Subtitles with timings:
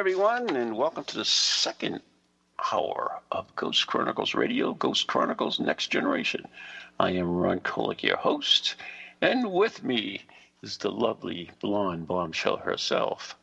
[0.00, 2.00] everyone, and welcome to the second
[2.72, 6.46] hour of Ghost Chronicles Radio, Ghost Chronicles Next Generation.
[6.98, 8.76] I am Ron Kolek, your host,
[9.20, 10.22] and with me
[10.62, 13.36] is the lovely blonde bombshell herself,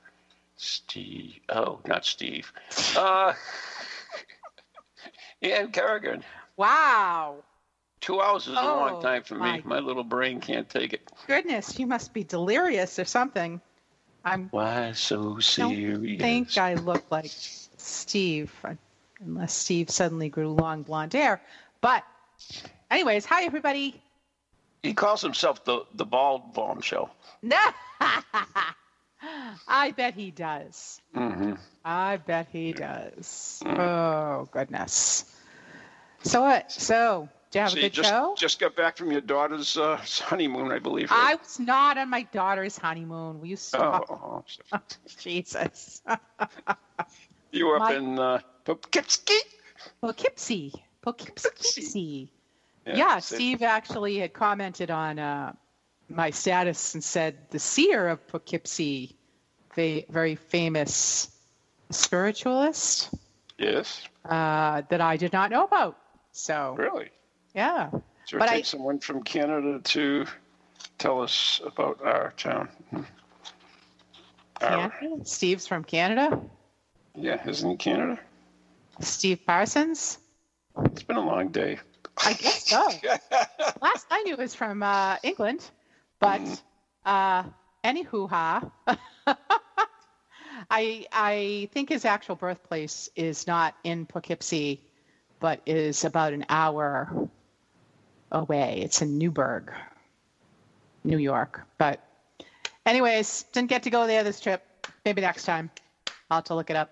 [0.55, 1.35] Steve.
[1.49, 2.51] Oh, not Steve.
[2.95, 3.33] Uh,
[5.43, 6.23] Ann Kerrigan.
[6.57, 7.43] Wow.
[8.01, 9.39] Two hours is a long Oh, time for me.
[9.41, 11.07] my- My little brain can't take it.
[11.27, 13.61] Goodness, you must be delirious or something.
[14.23, 17.31] I'm Why so don't think I look like
[17.77, 18.73] Steve, uh,
[19.19, 21.41] unless Steve suddenly grew long blonde hair.
[21.81, 22.03] But,
[22.91, 24.01] anyways, hi everybody.
[24.83, 27.09] He calls himself the the bald bombshell.
[27.41, 27.57] No,
[29.67, 31.01] I bet he does.
[31.13, 33.61] hmm I bet he does.
[33.65, 35.25] Oh goodness.
[36.23, 36.71] So what?
[36.71, 38.35] So, did you have So a you good just, show?
[38.37, 41.09] just got back from your daughter's uh, honeymoon, I believe.
[41.11, 43.39] I was not on my daughter's honeymoon.
[43.39, 44.05] Will you stop?
[44.09, 44.79] oh, oh.
[45.19, 46.01] Jesus.
[47.51, 49.33] you were up in uh, Poughkeepsie?
[50.01, 50.73] Poughkeepsie.
[51.01, 51.49] Poughkeepsie.
[51.49, 52.31] Poughkeepsie.
[52.85, 55.53] Yeah, Steve actually had commented on uh,
[56.09, 59.17] my status and said the seer of Poughkeepsie,
[59.75, 61.29] the very famous
[61.89, 63.09] spiritualist
[63.57, 65.97] Yes, uh, that I did not know about.
[66.31, 67.09] So, really.
[67.57, 67.89] Yeah.
[68.25, 70.25] So But I- takes someone from Canada to
[70.99, 72.69] tell us about our town.
[74.61, 75.25] Our, Canada?
[75.25, 76.39] Steve's from Canada.
[77.15, 78.19] yeah, isn't he Canada?
[79.01, 80.19] Steve Parsons.
[80.85, 81.79] It's been a long day.
[82.25, 82.77] I guess so.
[83.81, 85.69] Last I knew was from uh, England,
[86.19, 86.41] but
[87.05, 87.43] uh,
[87.83, 88.69] anywho, ha.
[90.69, 94.81] I I think his actual birthplace is not in Poughkeepsie,
[95.39, 97.29] but is about an hour
[98.31, 98.81] away.
[98.83, 99.71] It's in Newburgh,
[101.03, 101.61] New York.
[101.77, 102.01] But
[102.85, 104.63] anyways, didn't get to go there this trip.
[105.05, 105.69] Maybe next time.
[106.29, 106.91] I'll have to look it up.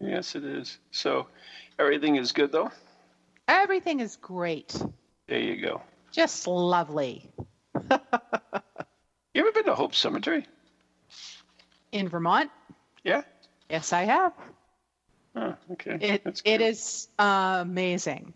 [0.00, 0.78] yes, it is.
[0.92, 1.26] So
[1.78, 2.70] everything is good, though?
[3.48, 4.80] Everything is great.
[5.26, 5.82] There you go.
[6.12, 7.30] Just lovely.
[9.34, 10.44] You ever been to Hope Cemetery?
[11.92, 12.50] In Vermont?
[13.04, 13.22] Yeah?
[13.70, 14.32] Yes, I have.
[15.36, 15.96] Oh, okay.
[16.00, 18.34] It it is amazing.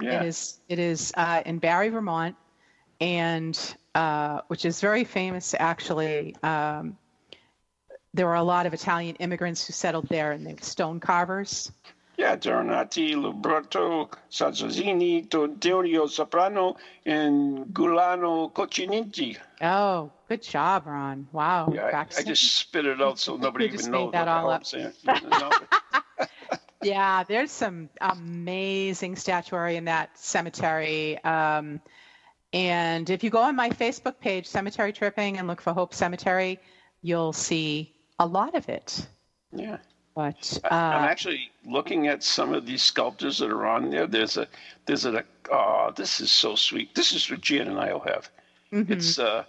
[0.00, 0.22] Yeah.
[0.22, 2.36] It is it is uh, in Barre, Vermont,
[3.00, 3.58] and
[3.94, 6.36] uh, which is very famous actually.
[6.42, 6.98] Um,
[8.14, 11.70] there were a lot of Italian immigrants who settled there, and they were stone carvers.
[12.16, 19.36] Yeah, Donati, Libretto, Sanzini, Torrio Soprano, and Gulano Coccinigi.
[19.60, 21.28] Oh, good job, Ron!
[21.32, 24.28] Wow, Yeah, I, I just spit it out so nobody even made knows that what
[24.28, 24.60] all up.
[24.60, 24.92] I'm saying.
[26.86, 26.92] No.
[26.92, 31.22] Yeah, there's some amazing statuary in that cemetery.
[31.24, 31.80] Um,
[32.52, 36.58] and if you go on my Facebook page, Cemetery Tripping, and look for Hope Cemetery,
[37.02, 39.06] you'll see a lot of it.
[39.52, 39.78] yeah.
[40.14, 44.06] But I- I'm uh, actually looking at some of these sculptures that are on there.
[44.06, 44.48] There's a,
[44.86, 46.94] there's a, oh, this is so sweet.
[46.94, 48.30] This is what Jan and I'll have.
[48.72, 48.90] mm-hmm.
[48.90, 49.44] It's uh,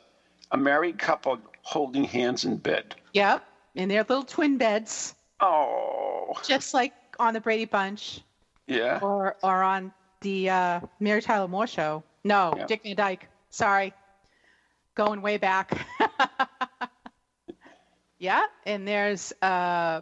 [0.52, 2.96] a married couple holding hands in bed.
[3.14, 3.46] yep,
[3.76, 8.22] in their little twin beds, Oh, just like on the Brady Bunch
[8.68, 9.00] yeah.
[9.02, 12.04] or or on the uh, Mary Tyler Moore show.
[12.24, 12.66] No, Yeah.
[12.66, 13.28] Dick Van Dyke.
[13.50, 13.94] Sorry,
[14.96, 15.88] going way back.
[18.20, 20.02] yeah, and there's uh,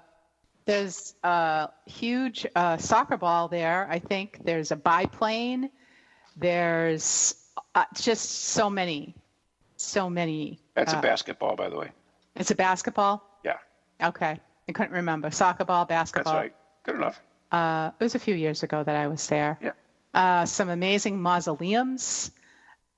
[0.66, 3.88] there's a huge uh, soccer ball there.
[3.90, 5.70] I think there's a biplane.
[6.36, 7.36] There's
[7.76, 9.16] uh, just so many,
[9.78, 10.60] so many.
[10.74, 11.92] That's uh, a basketball, by the way.
[12.36, 13.24] It's a basketball.
[13.44, 13.58] Yeah,
[14.04, 16.34] Okay, I couldn't remember soccer ball, basketball.
[16.34, 16.56] that's right.
[16.86, 17.20] Good enough.
[17.52, 19.58] Uh, it was a few years ago that I was there.
[19.62, 19.72] Yeah.
[20.14, 22.32] Uh, some amazing mausoleums.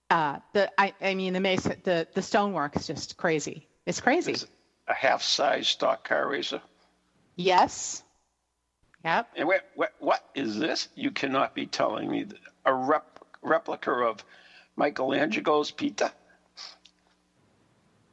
[0.09, 3.67] Uh, the I, I mean the mason, the the stonework is just crazy.
[3.85, 4.31] It's crazy.
[4.33, 4.47] There's
[4.87, 6.61] a half-size stock car racer.
[7.35, 8.03] yes.
[9.05, 9.29] Yep.
[9.37, 10.89] And what, what, what is this?
[10.95, 12.25] You cannot be telling me
[12.65, 14.25] a rep, replica of
[14.75, 16.11] Michelangelo's Pietà?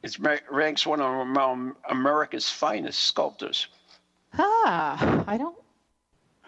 [0.03, 0.17] It
[0.49, 3.67] ranks one of America's finest sculptors.
[4.37, 5.57] Ah, I don't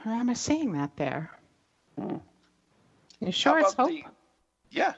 [0.09, 1.31] remember seeing that there.
[1.97, 3.89] You sure it's Hope?
[3.89, 4.03] the-
[4.69, 4.93] yeah,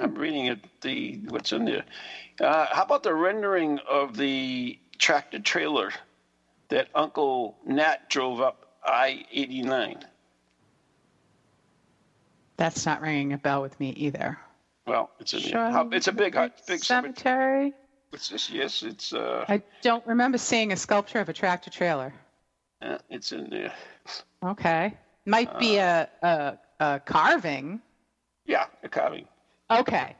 [0.00, 0.60] I'm reading it.
[0.82, 1.84] The what's in there.
[2.40, 5.90] Uh, how about the rendering of the tractor trailer
[6.68, 10.02] that Uncle Nat drove up I-89?
[12.56, 14.38] That's not ringing a bell with me either.
[14.86, 15.88] Well, it's in there.
[15.92, 17.74] It's a big, big cemetery.
[18.10, 18.48] What's this?
[18.48, 19.12] Yes, it's.
[19.12, 22.14] Uh, I don't remember seeing a sculpture of a tractor trailer.
[22.80, 23.72] Uh, it's in there.
[24.46, 24.94] Okay,
[25.24, 27.80] might be uh, a, a, a carving.
[28.46, 29.26] Yeah, a carving.
[29.70, 30.16] Okay,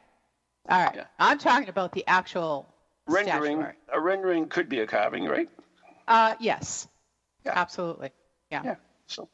[0.67, 0.95] all right.
[0.95, 1.05] Yeah.
[1.17, 2.67] I'm talking about the actual
[3.07, 3.57] rendering.
[3.57, 3.73] statuary.
[3.93, 5.49] A rendering could be a carving, right?
[6.07, 6.87] Uh, yes,
[7.45, 7.53] Yeah.
[7.55, 8.11] absolutely.
[8.51, 8.75] Yeah, Yeah.
[9.07, 9.29] So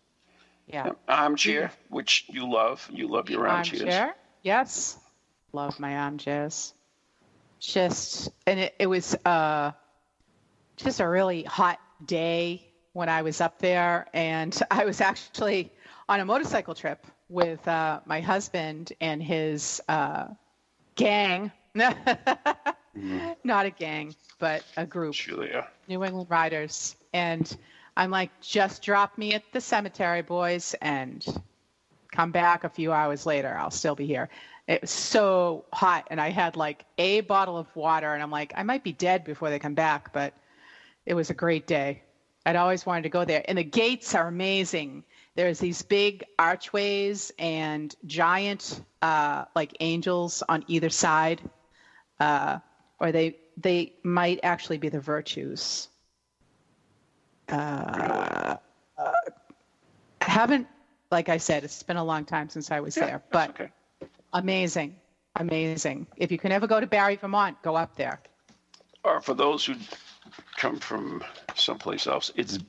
[0.67, 0.85] yeah.
[0.87, 0.91] yeah.
[1.07, 2.87] armchair, which you love.
[2.91, 3.81] You love your armchairs.
[3.81, 4.97] Armchair, yes.
[5.53, 6.73] Love my armchairs.
[7.59, 9.71] Just and it, it was uh,
[10.75, 15.71] just a really hot day when I was up there, and I was actually
[16.07, 20.27] on a motorcycle trip with uh, my husband and his uh,
[20.95, 21.51] gang.
[23.43, 25.15] Not a gang, but a group.
[25.15, 25.67] Julia.
[25.87, 26.95] New England Riders.
[27.13, 27.57] And
[27.97, 31.25] I'm like, just drop me at the cemetery, boys, and
[32.11, 33.55] come back a few hours later.
[33.57, 34.29] I'll still be here.
[34.67, 38.53] It was so hot, and I had like a bottle of water, and I'm like,
[38.55, 40.33] I might be dead before they come back, but
[41.05, 42.03] it was a great day.
[42.45, 43.43] I'd always wanted to go there.
[43.47, 45.03] And the gates are amazing.
[45.35, 51.41] There's these big archways and giant, uh, like angels on either side,
[52.19, 52.59] uh,
[52.99, 55.87] or they they might actually be the virtues.
[57.49, 58.57] Uh,
[58.97, 59.11] uh,
[60.21, 60.67] haven't,
[61.11, 63.69] like I said, it's been a long time since I was Yeah, there, but okay.
[64.33, 64.95] amazing,
[65.35, 66.07] amazing.
[66.17, 68.19] If you can ever go to Barre, Vermont, go up there.
[69.03, 69.75] Or for those who
[70.57, 71.23] come from
[71.59, 72.59] someplace else, it's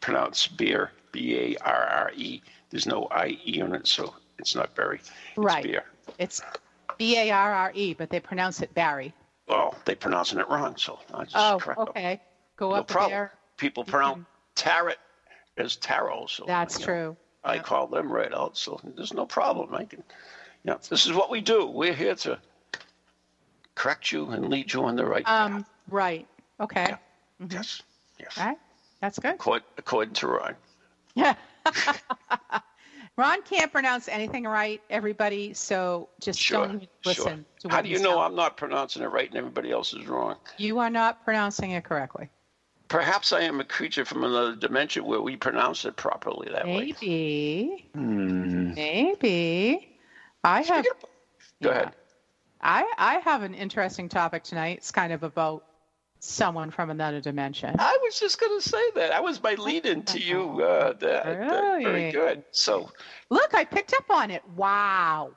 [0.00, 2.40] pronounced beer, B A R R E.
[2.70, 4.98] There's no I E on it, so it's not Barry.
[4.98, 5.62] It's Right.
[5.62, 5.84] beer.
[6.18, 6.40] It's
[6.98, 9.12] B A R R E, but they pronounce it Barry.
[9.48, 11.88] Well, they're pronouncing it wrong, so I just Oh, correct them.
[11.88, 12.20] okay.
[12.56, 13.10] Go No up problem.
[13.10, 13.32] there.
[13.56, 14.94] People pronounce tarot
[15.56, 17.16] as taro, so That's you know, true.
[17.44, 17.62] I Yeah.
[17.62, 19.74] call them right out, so there's no problem.
[19.74, 20.02] I can,
[20.64, 21.66] you know, this is what we do.
[21.66, 22.38] We're here to
[23.74, 26.26] correct you and lead you on the right Um, right.
[26.60, 26.84] Okay.
[26.86, 27.00] path.
[27.50, 27.82] Yes,
[28.22, 28.38] yes.
[28.38, 28.58] All right.
[29.00, 29.34] That's good.
[29.34, 30.54] According, according to Ron.
[31.14, 31.34] Yeah.
[33.16, 37.10] Ron can't pronounce anything right, everybody, so just Sure, don't even sure.
[37.24, 39.70] listen to what How do you know telling- I'm not pronouncing it right and everybody
[39.70, 40.36] else is wrong?
[40.56, 42.30] You are not pronouncing it correctly.
[42.88, 46.94] Perhaps I am a creature from another dimension where we pronounce it properly that way.
[47.00, 47.88] Maybe.
[47.94, 48.72] Hmm.
[48.74, 49.98] Maybe.
[50.44, 51.08] I have Speaking of-
[51.62, 51.74] Go Yeah.
[51.76, 51.92] ahead.
[52.62, 54.78] I I have an interesting topic tonight.
[54.78, 55.64] It's kind of about
[56.22, 57.74] someone from another dimension.
[57.78, 59.12] I was just going to say that.
[59.12, 60.62] I was my lead in to you.
[60.62, 62.44] Uh, that, that- very good.
[62.52, 62.90] So,
[63.28, 64.42] Look, I picked up on it.
[64.56, 65.32] Wow.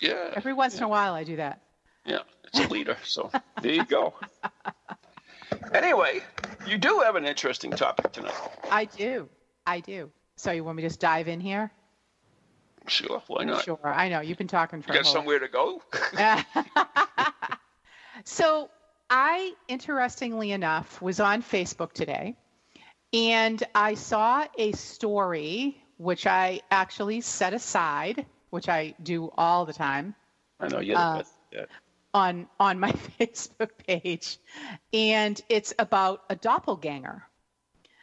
[0.00, 0.32] yeah.
[0.34, 1.60] Every once in a while I do that.
[2.04, 2.96] Yeah, it's a leader.
[3.04, 3.30] So
[3.62, 4.12] there you go.
[5.72, 6.20] Anyway,
[6.66, 8.34] you do have an interesting topic tonight.
[8.70, 9.28] I do.
[9.66, 10.10] I do.
[10.36, 11.70] So you want me to just dive in here?
[12.88, 13.64] Sure, why not?
[13.64, 13.78] Sure.
[13.82, 15.80] I know you've been talking for You got somewhere to go?
[18.24, 18.68] so
[19.10, 22.36] I, interestingly enough, was on Facebook today
[23.12, 29.72] and I saw a story which I actually set aside, which I do all the
[29.72, 30.14] time
[30.58, 31.22] I know you're Uh.
[31.52, 31.66] Yeah.
[32.12, 34.38] on on my Facebook page,
[34.92, 37.22] and it's about a doppelganger.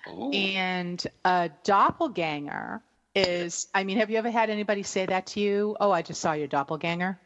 [0.07, 2.81] Ooh, And a doppelganger
[3.13, 5.75] is, I mean, have you ever had anybody say that to you?
[5.79, 7.19] Oh, I just saw your doppelganger.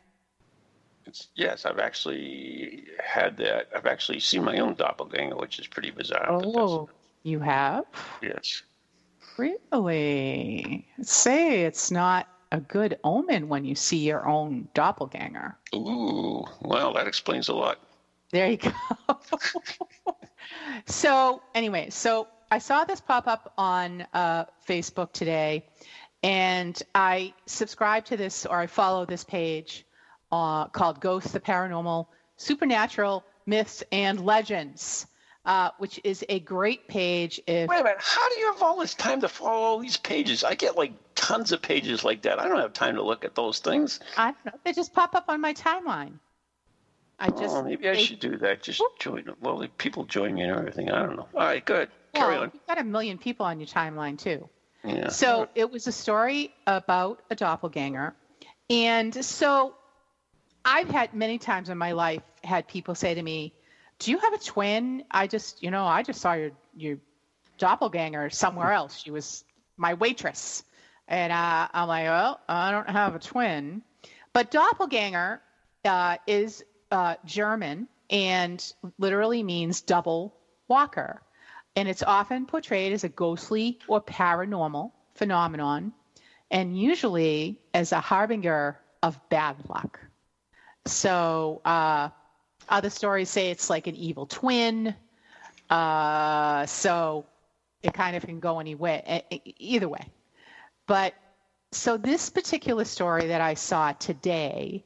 [1.05, 3.69] It's, yes, I've actually had that.
[3.75, 6.27] I've actually seen my own doppelganger, which is pretty bizarre.
[6.29, 6.89] Oh,
[7.24, 7.85] you have?
[8.21, 8.63] yes.
[9.38, 10.88] Really?
[11.01, 15.57] Say it's not a good omen when you see your own doppelganger.
[15.74, 17.79] Ooh, well, that explains a lot.
[18.31, 18.71] There you go.
[20.85, 25.65] so, anyway, so I saw this pop up on uh, Facebook today,
[26.24, 29.85] and I subscribe to this or I follow this page
[30.32, 35.08] uh, called Ghosts, the Paranormal, Supernatural Myths and Legends,
[35.46, 37.39] uh, which is a great page.
[37.48, 37.98] If Wait a minute.
[38.00, 40.44] How do you have all this time to follow all these pages?
[40.44, 42.39] I get like tons of pages like that.
[42.39, 44.00] I don't have time to look at those things.
[44.17, 46.20] I don't know, they just pop up on my timeline.
[47.17, 48.62] I just oh, maybe I they- should do that.
[48.62, 49.25] Just join.
[49.39, 50.91] Well, people join me and everything.
[50.91, 51.27] I don't know.
[51.34, 51.89] All right, good.
[52.13, 52.51] Carry on.
[52.53, 54.50] You've got a million people on your timeline too.
[54.84, 55.10] Yeah.
[55.10, 58.13] So it was a story about a doppelganger.
[58.70, 59.75] And so
[60.65, 63.53] I've had many times in my life had people say to me,
[64.00, 65.03] Do you have a twin?
[65.12, 66.98] I just, you know, I just saw your, your
[67.60, 68.98] doppelganger somewhere else.
[68.98, 69.45] She was
[69.77, 70.63] my waitress.
[71.07, 73.84] And uh, I'm like, Well, I don't have a twin.
[74.34, 75.39] But doppelganger
[75.86, 80.36] uh, is uh, German and literally means double
[80.67, 81.22] walker.
[81.75, 85.93] And it's often portrayed as a ghostly or paranormal phenomenon,
[86.50, 90.00] and usually as a harbinger of bad luck.
[90.88, 92.10] So, uh,
[92.70, 94.96] other stories say it's like an evil twin.
[95.70, 97.25] Uh, so,
[97.84, 99.24] it kind of can go any way,
[99.60, 100.08] either way.
[100.88, 101.13] But
[101.72, 104.84] so this particular story that I saw today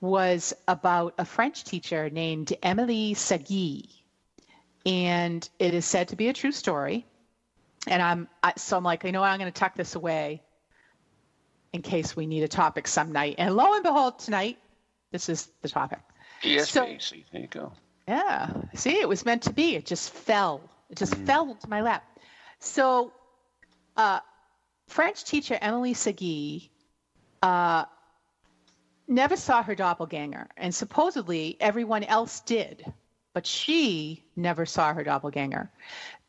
[0.00, 3.88] was about a French teacher named Emily Sagée.
[4.86, 7.04] And it is said to be a true story.
[7.86, 10.42] And I'm so I'm like, you know what, I'm going to tuck this away
[11.72, 13.36] in case we need a topic some night.
[13.38, 14.58] And lo and behold, tonight,
[15.10, 16.00] this is the topic.
[16.42, 16.84] Yes, so,
[17.32, 17.72] There you go.
[18.08, 18.50] Yeah.
[18.74, 19.76] See, it was meant to be.
[19.76, 20.60] It just fell.
[20.88, 21.26] It just mm.
[21.26, 22.04] fell into my lap.
[22.58, 23.12] So,
[23.96, 24.20] uh,
[24.88, 26.68] French teacher Emily Sagée
[27.42, 27.84] uh,
[29.06, 32.84] never saw her doppelganger, and supposedly everyone else did,
[33.32, 35.70] but she never saw her doppelganger.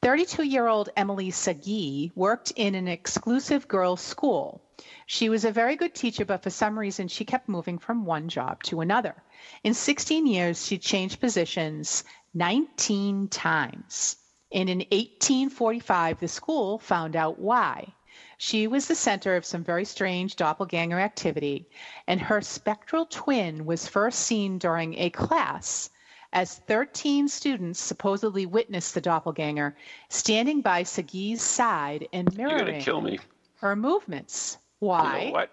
[0.01, 4.61] 32 year old Emily Sagée worked in an exclusive girls' school.
[5.05, 8.29] She was a very good teacher, but for some reason she kept moving from one
[8.29, 9.21] job to another.
[9.61, 14.15] In 16 years, she changed positions 19 times.
[14.53, 17.93] And in 1845, the school found out why.
[18.37, 21.67] She was the center of some very strange doppelganger activity,
[22.07, 25.89] and her spectral twin was first seen during a class
[26.33, 29.75] as 13 students supposedly witnessed the doppelganger
[30.07, 33.19] standing by Sagée's side and mirroring
[33.55, 34.57] her movements.
[34.81, 35.19] Why?
[35.19, 35.51] You know what?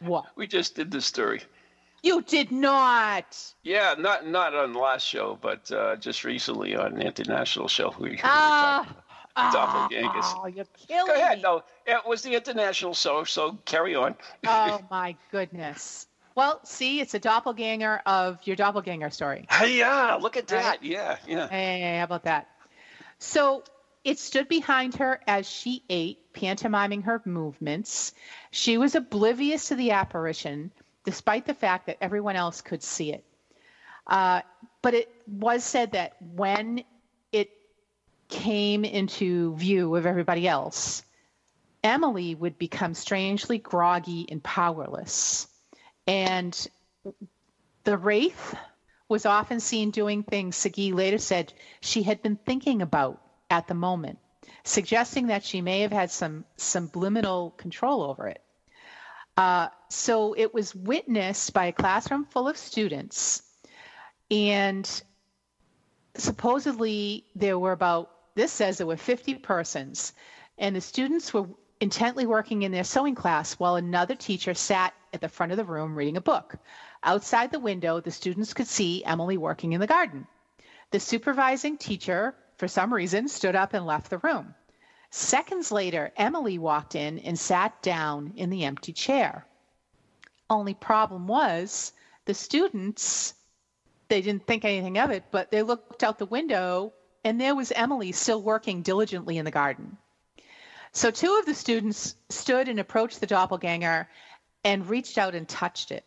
[0.00, 0.26] What?
[0.36, 1.40] we just did this story.
[2.02, 3.54] You did not.
[3.62, 7.94] Yeah, not not on the last show, but uh, just recently on an international show.
[7.98, 8.86] We, ah,
[9.34, 10.34] we doppelgangers.
[10.36, 11.38] Oh, you're killing Go ahead.
[11.38, 11.42] Me.
[11.42, 14.14] No, it was the international show, so carry on.
[14.46, 16.06] oh my goodness.
[16.34, 19.46] Well, see, it's a doppelganger of your doppelganger story.
[19.50, 20.64] Hey, yeah, look at that.
[20.64, 20.82] Right?
[20.82, 21.48] Yeah, yeah.
[21.48, 22.48] Hey, how about that?
[23.18, 23.64] So
[24.04, 28.12] it stood behind her as she ate, pantomiming her movements.
[28.50, 30.72] She was oblivious to the apparition
[31.04, 33.24] despite the fact that everyone else could see it.
[34.06, 34.42] Uh,
[34.82, 36.84] but it was said that when
[37.32, 37.50] it
[38.28, 41.02] came into view of everybody else,
[41.82, 45.46] Emily would become strangely groggy and powerless.
[46.06, 46.68] And
[47.84, 48.54] the Wraith
[49.08, 53.74] was often seen doing things Sagée later said she had been thinking about at the
[53.74, 54.18] moment,
[54.64, 58.42] suggesting that she may have had some subliminal control over it.
[59.36, 63.42] Uh, so it was witnessed by a classroom full of students,
[64.30, 65.02] and
[66.14, 70.12] supposedly there were about, this says there were 50 persons,
[70.58, 71.46] and the students were
[71.80, 75.64] intently working in their sewing class while another teacher sat at the front of the
[75.64, 76.56] room reading a book.
[77.02, 80.26] Outside the window, the students could see Emily working in the garden.
[80.90, 84.54] The supervising teacher, for some reason, stood up and left the room.
[85.08, 89.46] Seconds later, Emily walked in and sat down in the empty chair.
[90.50, 91.92] Only problem was
[92.26, 93.32] the students,
[94.08, 96.92] they didn't think anything of it, but they looked out the window
[97.24, 99.96] and there was Emily still working diligently in the garden.
[100.92, 104.06] So two of the students stood and approached the doppelganger
[104.64, 106.04] and reached out and touched it.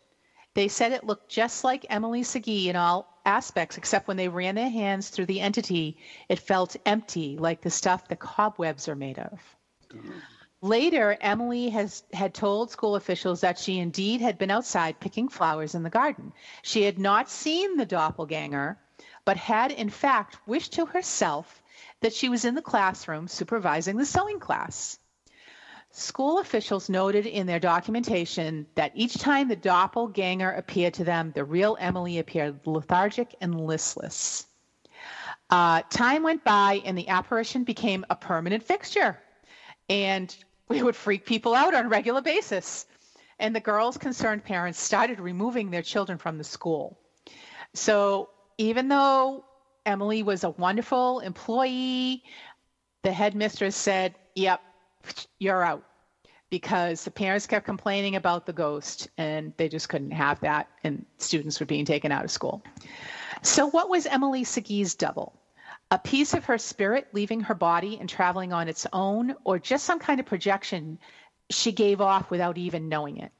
[0.53, 4.55] They said it looked just like Emily Sagée in all aspects, except when they ran
[4.55, 5.97] their hands through the entity,
[6.29, 9.39] it felt empty, like the stuff the cobwebs are made of.
[9.89, 10.11] Mm-hmm.
[10.61, 15.75] Later, Emily has had told school officials that she indeed had been outside picking flowers
[15.75, 16.31] in the garden.
[16.61, 18.77] She had not seen the doppelganger,
[19.25, 21.61] but had in fact wished to herself
[21.99, 24.97] that she was in the classroom supervising the sewing class.
[25.95, 31.43] School officials noted in their documentation that each time the doppelganger appeared to them, the
[31.43, 34.47] real Emily appeared lethargic and listless.
[35.51, 39.19] Uh, time went by, and the apparition became a permanent fixture,
[39.87, 40.35] and
[40.67, 42.87] we would freak people out on a regular basis.
[43.37, 46.97] And the girls' concerned parents started removing their children from the school.
[47.75, 49.45] So even though
[49.85, 52.23] Emily was a wonderful employee,
[53.03, 54.59] the headmistress said, "Yep,
[55.39, 55.83] you're out
[56.49, 61.05] because the parents kept complaining about the ghost and they just couldn't have that and
[61.17, 62.63] students were being taken out of school.
[63.41, 65.33] So what was Emily Sagée's double?
[65.89, 69.85] A piece of her spirit leaving her body and traveling on its own or just
[69.85, 70.99] some kind of projection
[71.49, 73.31] she gave off without even knowing it?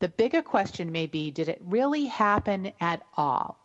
[0.00, 3.58] The bigger question may be did it really happen at all?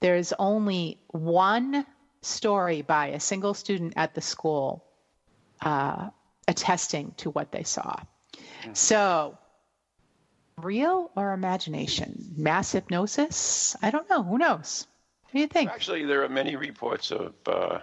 [0.00, 1.84] There's only one
[2.22, 4.84] story by a single student at the school
[5.62, 6.10] uh,
[6.48, 7.96] attesting to what they saw.
[8.34, 8.74] Mm-hmm.
[8.74, 9.38] So,
[10.56, 12.32] real or imagination?
[12.36, 13.76] Mass hypnosis?
[13.82, 14.22] I don't know.
[14.22, 14.86] Who knows?
[15.24, 15.70] What do you think?
[15.70, 17.78] Actually, there are many reports of uh,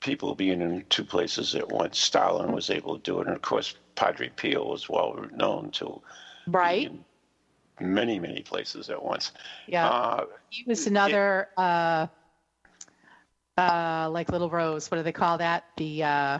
[0.00, 1.98] people being in two places at once.
[1.98, 6.00] Stalin was able to do it, and of course, Padre Pio was well known to
[6.46, 6.86] be Right?
[6.86, 7.04] in
[7.94, 9.32] many, many places at once.
[9.66, 9.88] Yeah.
[9.88, 12.06] Uh, he was another, uh,
[13.58, 14.90] uh, like Little Rose.
[14.90, 15.64] What do they call that?
[15.76, 16.38] The uh,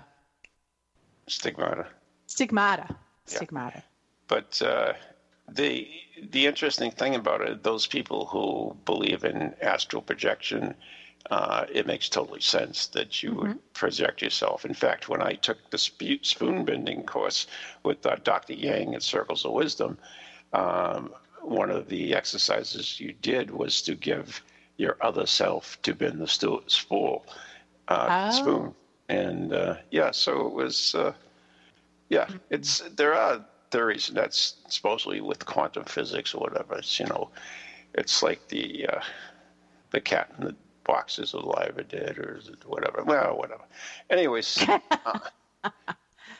[1.31, 1.87] stigmata.
[2.27, 2.87] stigmata.
[2.89, 3.37] Yeah.
[3.37, 3.83] Stigmata.
[4.29, 4.93] But uh,
[5.49, 5.89] the
[6.31, 10.75] the interesting thing about it, those people who believe in astral projection,
[11.31, 14.65] uh, it makes totally sense that you would project yourself.
[14.65, 17.47] In fact, when I took the sp- spoon bending course
[17.85, 18.55] with uh, Dr.
[18.55, 19.99] Yang at Circles of Wisdom,
[20.53, 24.43] um, one of the exercises you did was to give
[24.77, 27.25] your other self to bend the stu- spool,
[27.89, 28.37] uh, Oh.
[28.43, 28.75] spoon,
[29.11, 30.95] and uh, yeah, so it was.
[30.95, 31.13] Uh,
[32.09, 36.77] yeah, it's there are theories, and that's supposedly with quantum physics or whatever.
[36.77, 37.31] It's you know,
[37.95, 39.01] it's like the uh,
[39.91, 43.05] the cat in the box is alive or dead or whatever.
[43.05, 43.63] Well, whatever.
[44.11, 44.79] Anyways, uh,
[45.65, 45.71] I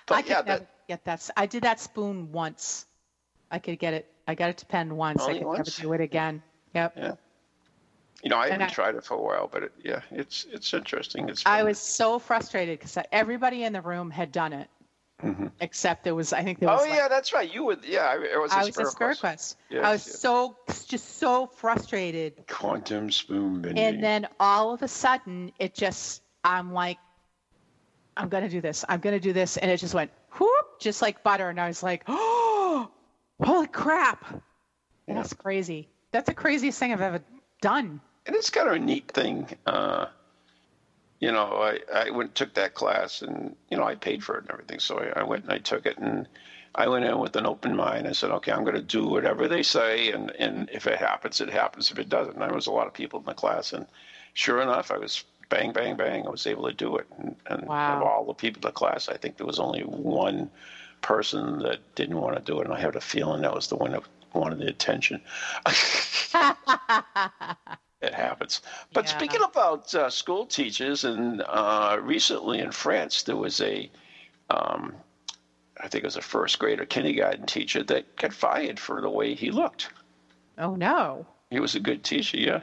[0.07, 1.31] but could yeah, that, get that.
[1.37, 2.87] I did that spoon once.
[3.51, 4.07] I could get it.
[4.27, 5.23] I got it to pen once.
[5.23, 5.79] I could once?
[5.79, 6.43] never do it again.
[6.75, 6.95] Yep.
[6.97, 7.13] yeah.
[8.23, 10.73] You know, I haven't I- tried it for a while, but it, yeah, it's it's
[10.75, 11.29] interesting.
[11.29, 14.69] It's I was so frustrated because everybody in the room had done it,
[15.23, 15.51] Mhm.
[15.61, 16.33] except there was.
[16.33, 16.83] I think there was.
[16.83, 17.53] Oh like, yeah, that's right.
[17.53, 17.85] You would.
[17.85, 18.53] Yeah, I, it was.
[18.53, 19.57] I a was a Spirit Quest.
[19.71, 20.19] Yes, I was yes.
[20.19, 23.83] so just so frustrated, Quantum spoon bending.
[23.83, 26.23] and then all of a sudden, it just.
[26.43, 26.99] I'm like,
[28.17, 28.85] I'm gonna do this.
[28.89, 31.83] I'm gonna do this, and it just went whoop, just like butter, and I was
[31.83, 32.91] like, oh,
[33.43, 34.43] holy crap,
[35.07, 35.89] that's crazy.
[36.13, 37.23] That's the craziest thing I've ever
[37.61, 38.01] done.
[38.27, 39.49] And it's kind of a neat thing.
[39.67, 40.07] Uh,
[41.21, 44.37] you know, I, I went and took that class, and you know, I paid for
[44.37, 44.81] it and everything.
[44.81, 46.27] So I, I went and I took it, and
[46.75, 48.09] I went in with an open mind.
[48.09, 51.41] I said, okay, I'm going to do whatever they say, and and if it happens,
[51.41, 51.91] it happens.
[51.91, 53.87] If it doesn't, and there was a lot of people in the class, and
[54.35, 56.27] sure enough, I was bang, bang, bang.
[56.27, 57.97] I was able to do it, and, and Wow.
[57.97, 60.51] of all the people in the class, I think there was only one
[61.03, 63.77] person that didn't want to do it, and I had a feeling that was the
[63.77, 64.03] one that
[64.33, 65.21] wanted the attention.
[68.03, 68.63] it happens.
[68.93, 69.17] But Yeah.
[69.17, 73.91] speaking about uh, school teachers, and uh, recently in France, there was a,
[74.49, 74.95] um,
[75.79, 79.11] I think it was a first grade or kindergarten teacher that got fired for the
[79.11, 79.91] way he looked.
[80.59, 82.61] Oh no, He was a good teacher, yeah.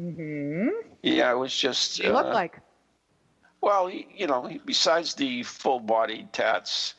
[0.00, 0.68] Mm-hmm.
[1.02, 2.02] Yeah, it was just.
[2.02, 2.60] look uh, like.
[3.60, 6.94] Well, he, you know, besides the full-bodied tats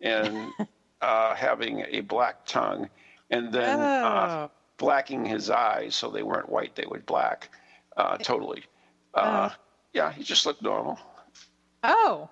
[0.00, 0.52] and
[1.00, 2.88] uh, having a black tongue,
[3.30, 4.50] and then uh, Oh.
[4.76, 7.50] Blacking his eyes so they weren't white, they were black,
[7.96, 8.64] uh, totally.
[9.12, 9.50] Uh,
[9.92, 10.98] yeah, he just looked normal.
[11.82, 12.28] Oh,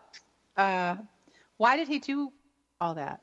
[0.56, 0.96] uh,
[1.56, 2.32] why did he do
[2.80, 3.20] all that?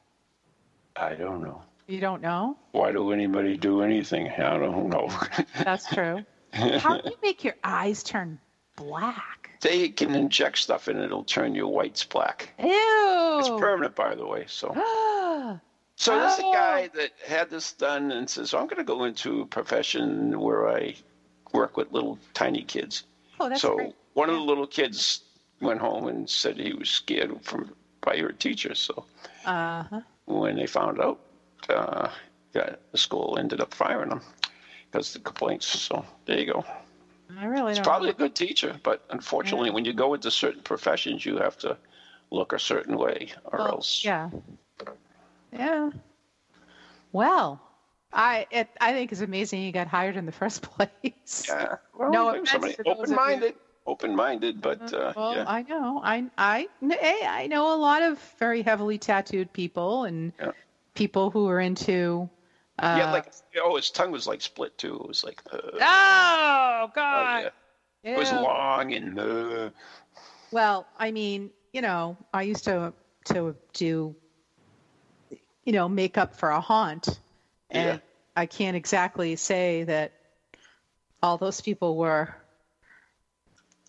[0.96, 1.62] I don't know.
[1.88, 2.58] You don't know?
[2.72, 4.30] Why do anybody do anything?
[4.30, 5.10] I don't know.
[5.64, 6.24] That's true.
[6.54, 8.40] How do you make your eyes turn
[8.76, 9.50] black?
[9.62, 12.54] they can inject stuff and it'll turn your whites black.
[12.60, 13.38] Ew.
[13.40, 14.46] It's permanent, by the way.
[14.48, 14.74] So.
[16.00, 16.54] So there's a Oh.
[16.54, 20.70] guy that had this done and says, I'm going to go into a profession where
[20.70, 20.96] I
[21.52, 23.04] work with little tiny kids.
[23.40, 23.94] oh, that's so great.
[24.14, 25.24] one of the little kids
[25.60, 28.74] went home and said he was scared from by your teacher.
[28.76, 29.04] So
[29.44, 30.02] Uh huh.
[30.26, 31.20] when they found out,
[31.68, 32.08] uh,
[32.54, 34.22] yeah, the school ended up firing him
[34.90, 35.68] because of the complaints.
[35.68, 36.64] So there you go.
[37.38, 37.84] I really He's don't.
[37.84, 38.14] probably know.
[38.14, 41.76] a good teacher, but unfortunately, when you go into certain professions, you have to
[42.32, 44.06] look a certain way, or Well, else.
[44.06, 44.30] Yeah.
[45.52, 45.90] Yeah.
[47.12, 47.62] Well,
[48.14, 51.46] I it, I think it's amazing you got hired in the first place.
[51.48, 51.76] Yeah.
[51.94, 55.46] Well, No somebody to those of you- open-minded, open-minded, but uh, well, yeah.
[55.48, 56.02] I know.
[56.04, 60.52] I I hey, I know a lot of very heavily tattooed people and Yeah.
[60.94, 62.30] people who are into.
[62.78, 64.96] Uh, yeah, like oh, his tongue was like split too.
[64.96, 67.52] It was like uh, oh oh, God.
[68.04, 68.14] yeah.
[68.16, 69.70] it was long and uh,
[70.52, 72.94] Well, I mean, you know, I used to
[73.26, 74.16] to do,
[75.70, 77.20] you know, make up for a haunt,
[77.70, 78.00] and Yeah.
[78.36, 80.14] I can't exactly say that
[81.22, 82.34] all those people were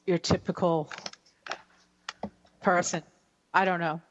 [0.04, 0.92] your typical
[2.60, 3.02] person.
[3.54, 4.02] I don't know,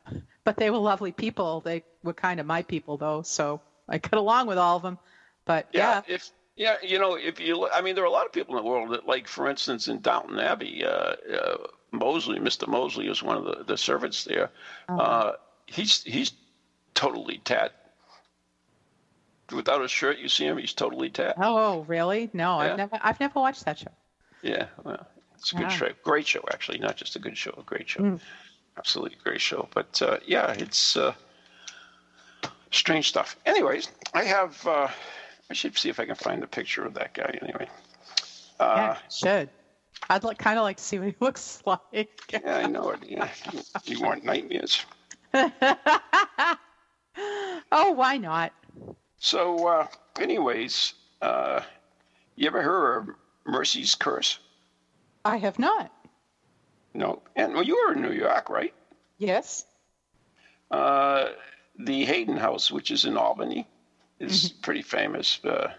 [0.43, 1.61] but they were lovely people.
[1.61, 4.97] They were kind of my people, though, so I got along with all of them.
[5.45, 8.25] But yeah, yeah, If yeah, you know, if you, I mean, there are a lot
[8.25, 11.57] of people in the world that, like, for instance, in Downton Abbey, uh, uh,
[11.91, 12.67] Mosley, Mr.
[12.67, 14.49] Mosley, is one of the, the servants there.
[14.87, 14.99] Uh-huh.
[14.99, 15.35] Uh,
[15.67, 16.31] he's he's
[16.99, 17.71] totally tat.
[19.51, 21.35] Without a shirt, you see him; he's totally tat.
[21.37, 22.29] oh really?
[22.33, 22.71] No, Yeah.
[22.71, 23.91] I've never I've never watched that show.
[24.41, 25.69] Yeah, well, it's a good Yeah.
[25.69, 25.89] show.
[26.03, 26.77] Great show, actually.
[26.79, 28.01] Not just a good show, a great show.
[28.01, 28.19] Mm.
[28.77, 29.67] Absolutely great show.
[29.73, 30.95] But uh, yeah, it's.
[30.97, 31.13] Uh,
[32.71, 33.35] strange stuff.
[33.45, 34.67] Anyways, I have.
[34.67, 34.87] Uh,
[35.49, 37.39] I should see if I can find a picture of that guy.
[37.41, 37.67] Anyway.
[38.59, 39.49] Uh, yeah, should.
[40.11, 41.79] I'd like, kind of like to see what he looks like.
[42.31, 42.99] yeah, I know it.
[43.07, 43.27] Yeah,
[43.85, 44.85] you want nightmares.
[47.71, 48.53] oh, why not?
[49.17, 49.87] So, uh,
[50.19, 51.61] anyways, uh,
[52.35, 54.39] you ever heard of Mercy's Curse?
[55.25, 55.91] I have not.
[56.93, 58.73] No, and well, you were in New York, right?
[59.17, 59.65] Yes.
[60.71, 61.29] Uh,
[61.77, 63.67] the Hayden House, which is in Albany,
[64.19, 64.61] is mm-hmm.
[64.61, 65.73] pretty famous, uh,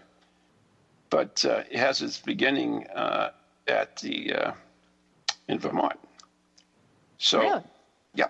[1.09, 3.31] but uh, it has its beginning uh,
[3.67, 4.51] at the uh,
[5.47, 5.99] in Vermont.
[7.17, 7.63] So, really?
[8.15, 8.27] yeah.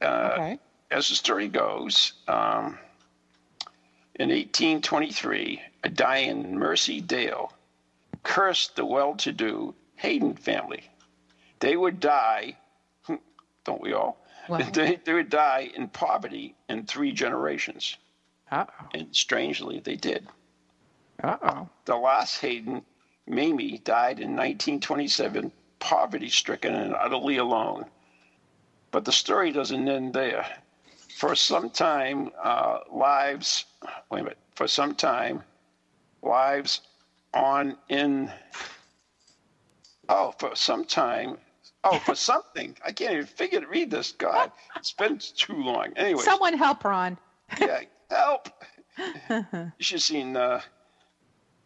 [0.00, 0.58] Uh, okay.
[0.90, 2.78] As the story goes, um,
[4.20, 7.50] in 1823, a dying Mercy Dale
[8.22, 10.84] cursed the well-to-do Hayden family.
[11.60, 12.58] They would die,
[13.64, 14.18] don't we all?
[14.72, 17.96] They, they would die in poverty in three generations.
[18.50, 18.86] Uh-oh.
[18.92, 20.26] And strangely, they did.
[21.22, 21.70] Uh-oh.
[21.86, 22.82] The last Hayden,
[23.26, 27.86] Mamie, died in 1927, poverty-stricken and utterly alone.
[28.90, 30.46] But the story doesn't end there.
[31.16, 33.66] For some time, uh, lives,
[34.10, 35.42] wait a minute, for some time,
[36.22, 36.80] lives
[37.34, 38.32] on in,
[40.08, 41.36] oh, for some time,
[41.82, 42.76] Oh, for something.
[42.84, 44.12] I can't even figure to read this.
[44.12, 45.92] God, it's been too long.
[45.96, 46.22] Anyway.
[46.22, 47.18] Someone help Ron.
[47.58, 48.48] yeah, help.
[49.30, 49.44] you
[49.78, 50.60] should have seen uh,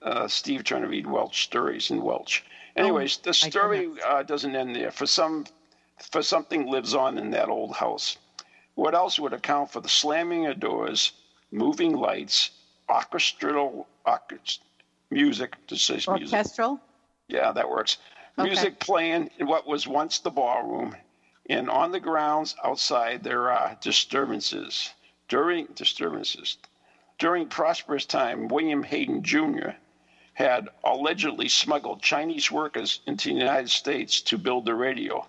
[0.03, 2.43] uh, Steve trying to read Welsh stories in Welsh.
[2.77, 4.91] Anyways, oh, the story uh, doesn't end there.
[4.91, 5.47] For some,
[6.11, 8.17] for something lives on in that old house.
[8.75, 11.13] What else would account for the slamming of doors,
[11.51, 12.51] moving lights,
[12.89, 14.61] orchestral, orchest,
[15.11, 15.55] music?
[15.69, 16.09] To say music.
[16.09, 16.81] Orchestral.
[17.29, 17.99] Yeah, that works
[18.37, 20.97] music playing in what was once the ballroom.
[21.49, 24.93] And on the grounds outside, there are disturbances.
[25.29, 26.59] During disturbances,
[27.19, 29.71] during prosperous time, William Hayden Jr.
[30.35, 35.27] had allegedly smuggled Chinese workers into the United States to build the radio.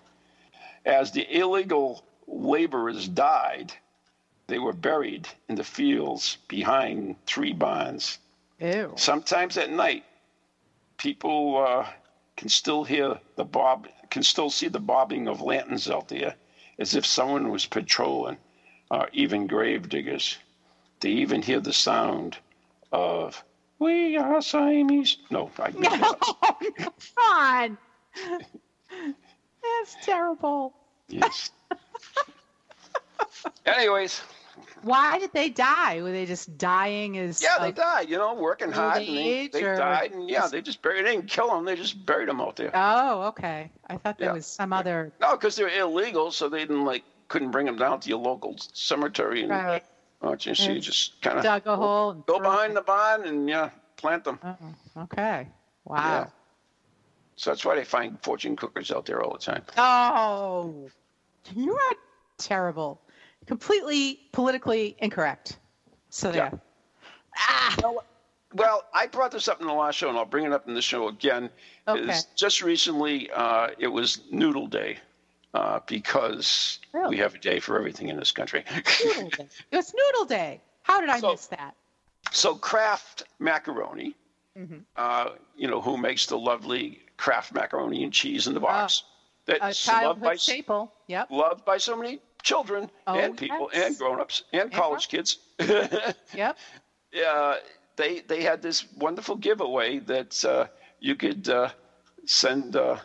[0.84, 3.72] As the illegal laborers died,
[4.46, 8.18] they were buried in the fields behind three barns.
[8.60, 8.92] Ew.
[8.96, 10.04] Sometimes at night,
[10.98, 11.86] people uh,
[12.36, 16.34] can still hear the bob, can still see the bobbing of lanterns out there,
[16.78, 18.38] as if someone was patrolling,
[18.90, 20.38] or uh, even grave diggers.
[21.00, 22.38] They even hear the sound
[22.92, 23.42] of
[23.78, 26.14] "We are Siamese." No, I no,
[26.78, 27.78] come on.
[29.62, 30.72] That's terrible.
[31.08, 31.50] Yes.
[33.66, 34.22] Anyways,
[34.82, 36.00] why did they die?
[36.02, 37.42] Were they just dying as?
[37.42, 38.08] Yeah, they died.
[38.08, 41.04] You know, working hard, and they, they died, and yeah, they just buried.
[41.04, 41.64] They didn't kill them.
[41.64, 42.70] They just buried them out there.
[42.72, 43.70] Oh, okay.
[43.88, 44.34] I thought there yeah.
[44.34, 45.12] was some other.
[45.20, 48.56] No, because they're illegal, so they didn't like couldn't bring them down to your local
[48.72, 49.50] cemetery and.
[49.50, 49.84] Right.
[50.22, 52.14] Oh, you see, just kind of dug a hole.
[52.14, 52.76] Go behind them.
[52.76, 54.38] the barn and yeah, plant them.
[54.42, 55.02] Oh, uh-uh.
[55.04, 55.48] okay.
[55.84, 55.96] Wow.
[55.96, 56.26] Yeah.
[57.36, 59.62] So that's why they find fortune cookers out there all the time.
[59.76, 60.88] Oh,
[61.54, 61.94] you are
[62.38, 63.00] terrible
[63.46, 65.58] completely politically incorrect.
[66.10, 66.50] So yeah.
[67.38, 67.76] Ah.
[67.82, 68.04] Well,
[68.54, 70.74] well, I brought this up in the last show, and I'll bring it up in
[70.74, 71.50] the show again.
[71.86, 72.18] Okay.
[72.36, 74.98] Just recently, uh, it was Noodle Day.
[75.54, 77.08] Uh, because really?
[77.08, 78.62] we have a day for everything in this country.
[79.04, 79.48] Noodle Day.
[79.70, 80.60] It was Noodle Day.
[80.82, 81.74] How did I so, miss that?
[82.30, 84.14] So Kraft Macaroni,
[84.58, 84.80] mm-hmm.
[84.96, 89.04] uh, you know, who makes the lovely Kraft macaroni and cheese in the box?
[89.06, 89.15] Oh,
[89.46, 90.92] That's a childhood by, staple.
[91.06, 91.30] Yep.
[91.30, 93.86] Loved by so many children oh, and people yes.
[93.86, 95.38] and grown-ups and college kids.
[96.34, 96.56] yep.
[97.26, 97.56] Uh,
[97.96, 100.66] they they had this wonderful giveaway that uh,
[101.00, 101.70] you could uh,
[102.24, 102.96] send uh,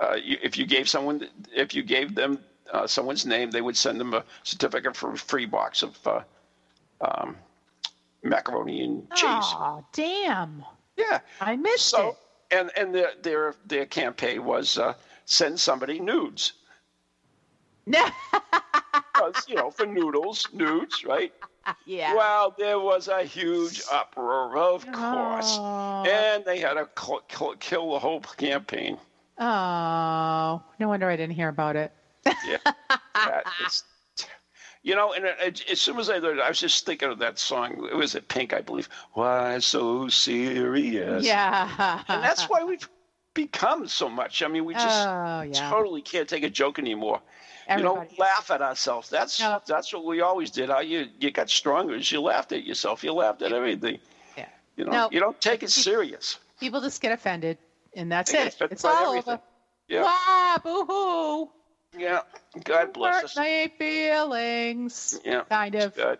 [0.00, 2.38] uh, if you gave someone if you gave them
[2.72, 6.24] uh, someone's name, they would send them a certificate for a free box of
[7.00, 7.36] um,
[8.22, 9.28] macaroni and cheese.
[9.28, 10.64] Oh, damn!
[10.96, 12.16] Yeah, I missed so, it.
[12.50, 14.78] And and their their their campaign was
[15.24, 16.52] send somebody nudes.
[17.86, 21.32] because, you know, for noodles, nudes, right?
[21.86, 22.14] Yeah.
[22.14, 25.56] Well, there was a huge uproar, of course.
[25.58, 26.04] Oh.
[26.06, 28.98] And they had to cl- cl- kill the whole campaign.
[29.38, 31.92] Oh, no wonder I didn't hear about it.
[32.46, 33.40] yeah.
[34.82, 37.18] you know, and it, as soon as I learned it, I was just thinking of
[37.18, 37.88] that song.
[37.90, 38.88] It was at Pink, I believe.
[39.14, 41.24] Why so serious?
[41.24, 42.02] Yeah.
[42.08, 42.88] and that's why we've
[43.34, 44.42] become so much.
[44.42, 45.68] I mean, we just oh, yeah.
[45.68, 47.20] totally can't take a joke anymore.
[47.66, 47.94] Everybody.
[47.94, 49.08] You know, laugh at ourselves.
[49.10, 49.66] That's yep.
[49.66, 50.68] that's what we always did.
[50.68, 53.02] How you you got stronger as you laughed at yourself.
[53.02, 53.98] You laughed at everything.
[54.36, 54.46] Yeah.
[54.76, 56.38] You know, you don't take it serious.
[56.60, 57.58] People just get offended,
[57.96, 58.56] and that's they it.
[58.70, 59.34] It's all everything.
[59.34, 59.42] over.
[59.88, 60.02] Yeah.
[60.02, 61.50] Wow, boo-hoo.
[62.00, 62.20] Yeah.
[62.62, 63.36] God bless Hurt us.
[63.36, 65.20] My feelings.
[65.24, 65.42] Yeah.
[65.44, 65.94] Kind of.
[65.94, 66.18] Good.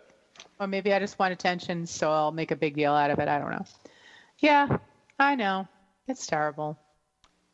[0.59, 3.27] Or maybe I just want attention, so I'll make a big deal out of it.
[3.27, 3.65] I don't know.
[4.39, 4.77] Yeah,
[5.19, 5.67] I know.
[6.07, 6.77] It's terrible.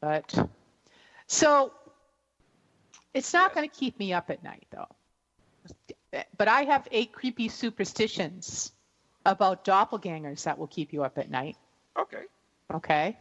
[0.01, 0.49] But
[1.27, 1.71] so
[3.13, 4.87] it's not going to keep me up at night, though.
[6.37, 8.71] But I have eight creepy superstitions
[9.25, 11.55] about doppelgangers that will keep you up at night.
[11.97, 12.23] Okay.
[12.73, 13.17] Okay.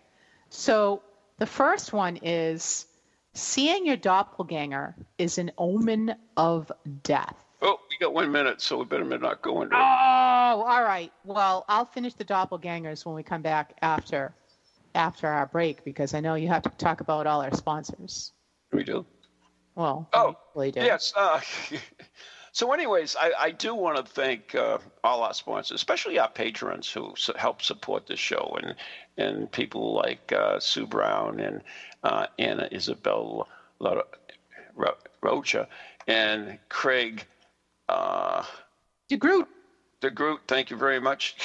[0.49, 1.03] So
[1.39, 2.87] the first one is
[3.35, 7.37] seeing your doppelganger is an omen of death.
[7.63, 11.13] Oh, we got one minute, so we better not go into Oh, all right.
[11.25, 14.33] Well, I'll finish the doppelgangers when we come back after
[14.95, 18.33] after our break because I know you have to talk about all our sponsors.
[18.73, 19.07] We do.
[19.75, 20.81] Well, Oh, we do.
[20.81, 21.13] Yes.
[21.17, 21.41] Uh,
[22.53, 26.91] so, anyways, I, I do want to thank uh, all our sponsors, especially our patrons
[26.91, 28.75] who help support the show, and
[29.17, 31.63] and people like uh, Sue Brown and
[32.03, 33.49] uh, Anna Isabel
[33.81, 34.03] Ro-
[34.75, 35.69] Ro- Rocha
[36.07, 37.25] and Craig
[37.89, 38.45] uh,
[39.11, 39.47] DeGroot.
[40.01, 40.41] the Groot.
[40.49, 41.37] Thank you very much.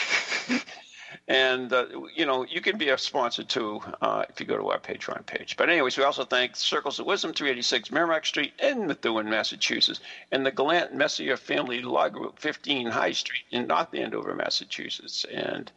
[1.27, 4.69] and uh, you know you can be a sponsor too uh, if you go to
[4.69, 5.57] our Patreon page.
[5.57, 9.99] But anyways, we also thank Circles of Wisdom, 386 Merrimack Street in Methuen, Massachusetts,
[10.31, 15.25] and the Gallant Messier Family Law Group, 15 High Street in North Andover, Massachusetts.
[15.31, 15.71] And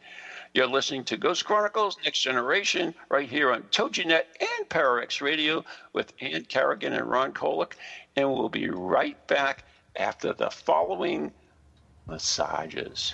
[0.53, 6.13] you're listening to Ghost Chronicles Next Generation right here on TogiNet and ParaX Radio with
[6.21, 7.73] Ann Carrigan and Ron Kolek.
[8.15, 9.63] And we'll be right back
[9.95, 11.31] after the following
[12.07, 13.13] massages.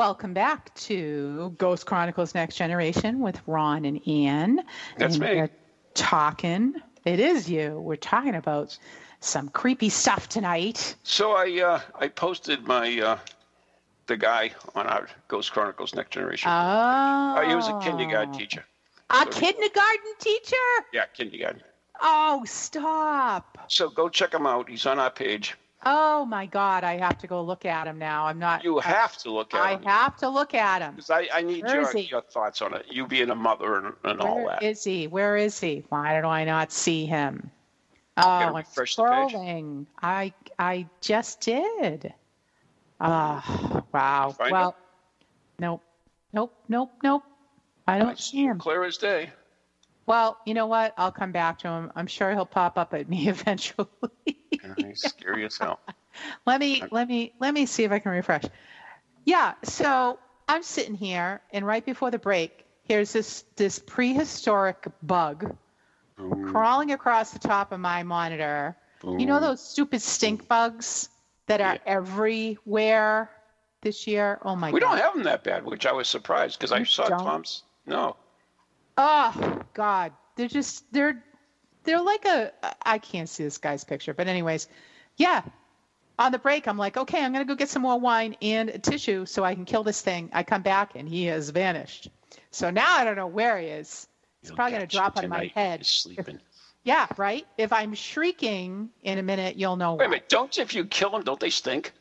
[0.00, 4.62] Welcome back to Ghost Chronicles Next Generation with Ron and Ian.
[4.96, 5.48] That's and me.
[5.92, 6.72] Talking,
[7.04, 7.78] it is you.
[7.78, 8.78] We're talking about
[9.20, 10.96] some creepy stuff tonight.
[11.02, 13.18] So I uh, I posted my uh,
[14.06, 16.50] the guy on our Ghost Chronicles Next Generation.
[16.50, 16.54] Oh.
[16.54, 18.64] Uh, he was a kindergarten teacher.
[19.10, 20.56] A kindergarten teacher?
[20.94, 21.60] Yeah, kindergarten.
[22.00, 23.66] Oh, stop.
[23.68, 24.70] So go check him out.
[24.70, 25.58] He's on our page.
[25.84, 28.26] Oh my God, I have to go look at him now.
[28.26, 28.62] I'm not.
[28.62, 29.82] You have to look at I him.
[29.86, 30.96] I have to look at him.
[30.96, 32.86] 'Cause I, I need Where your, your thoughts on it.
[32.90, 34.62] You being a mother and, and all Where that.
[34.62, 35.06] is he?
[35.06, 35.84] Where is he?
[35.88, 37.50] Why do I not see him?
[38.18, 39.32] Oh, I'm refresh the page.
[39.32, 39.86] scrolling.
[40.02, 42.12] I I just did.
[43.00, 44.30] Ah, wow.
[44.36, 44.74] Find well,
[45.58, 45.82] nope,
[46.34, 47.22] nope, nope, nope.
[47.86, 48.58] I don't see him.
[48.58, 49.30] Clear as day.
[50.06, 50.92] Well, you know what?
[50.98, 51.90] I'll come back to him.
[51.96, 53.86] I'm sure he'll pop up at me eventually.
[54.94, 55.80] Scary as hell.
[56.46, 58.44] let me let me let me see if I can refresh.
[59.24, 60.18] Yeah, so
[60.48, 65.56] I'm sitting here, and right before the break, here's this this prehistoric bug
[66.46, 68.76] crawling across the top of my monitor.
[69.02, 71.08] You know those stupid stink bugs
[71.46, 71.80] that are Yeah.
[71.86, 73.30] everywhere
[73.80, 74.38] this year.
[74.42, 74.74] Oh my god.
[74.74, 74.88] We god.
[74.88, 77.18] don't have them that bad, which I was surprised because I saw don't?
[77.18, 77.62] Tom's.
[77.86, 78.16] No.
[78.98, 81.24] Oh God, they're just they're
[81.84, 84.68] they're like a I can't see this guy's picture, but anyways,
[85.16, 85.42] yeah.
[86.18, 88.78] On the break, I'm like, okay, I'm gonna go get some more wine and a
[88.78, 90.28] tissue so I can kill this thing.
[90.34, 92.10] I come back and he has vanished.
[92.50, 94.06] So now I don't know where he is.
[94.42, 95.80] He's He'll probably gonna drop on my head.
[95.80, 96.38] He's sleeping.
[96.82, 97.46] Yeah, right.
[97.58, 99.96] If I'm shrieking in a minute, you'll know.
[99.96, 100.10] Wait a why.
[100.12, 100.30] minute.
[100.30, 101.92] Don't if you kill them, don't they stink?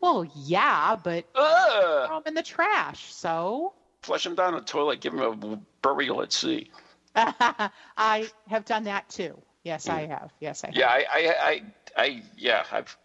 [0.00, 2.06] Well, yeah, but Ugh!
[2.08, 3.12] throw 'em in the trash.
[3.12, 5.00] So Flush them down the toilet.
[5.00, 6.70] Give them a burial at sea.
[7.96, 9.36] I have done that too.
[9.64, 10.10] Yes, I mm.
[10.10, 10.32] have.
[10.40, 10.76] Yes, I have.
[10.76, 11.62] Yeah, I, I, I,
[11.96, 12.96] I yeah, I've.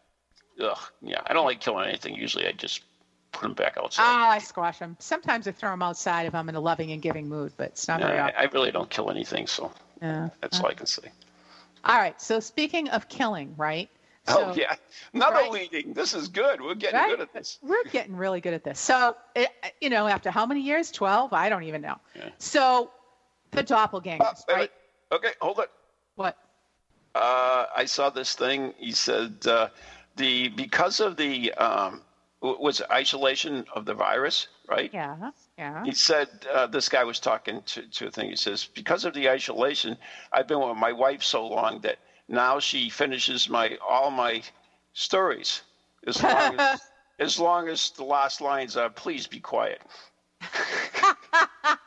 [0.62, 2.16] Ugh, yeah, I don't like killing anything.
[2.16, 2.82] Usually, I just
[3.32, 4.04] put them back outside.
[4.04, 4.96] Oh, I squash them.
[5.00, 7.88] Sometimes I throw them outside if I'm in a loving and giving mood, but it's
[7.88, 8.36] not No, very I, often.
[8.38, 9.72] I really don't kill anything, so
[10.02, 10.30] Yeah.
[10.42, 11.12] that's all I can say.
[11.84, 12.20] All right.
[12.22, 13.90] So speaking of killing, right?
[14.30, 14.76] oh yeah,
[15.14, 15.52] another right.
[15.52, 15.94] leading.
[15.94, 16.62] This is good.
[16.62, 17.10] We're getting Right?
[17.10, 17.60] good at this.
[17.62, 18.80] We're getting really good at this.
[18.80, 19.50] So, it,
[19.82, 20.92] you know, after how many years?
[20.92, 21.34] 12?
[21.34, 21.98] I don't even know.
[22.16, 22.30] Yeah.
[22.38, 22.90] So,
[23.54, 24.60] the doppelgangers, wait, right?
[24.60, 24.72] wait.
[25.12, 25.70] Okay, hold it.
[26.16, 26.38] What?
[27.16, 28.74] Uh, I saw this thing.
[28.78, 29.70] He said uh,
[30.16, 32.02] the because of the um,
[32.42, 34.90] was isolation of the virus, right?
[34.94, 35.32] Yeah.
[35.58, 35.84] Yeah.
[35.86, 38.30] He said uh, this guy was talking to, to a thing.
[38.30, 39.98] He says because of the isolation,
[40.32, 44.42] I've been with my wife so long that now she finishes my all my
[44.94, 45.62] stories
[46.06, 46.82] as long as,
[47.20, 49.82] as long as the last lines are please be quiet.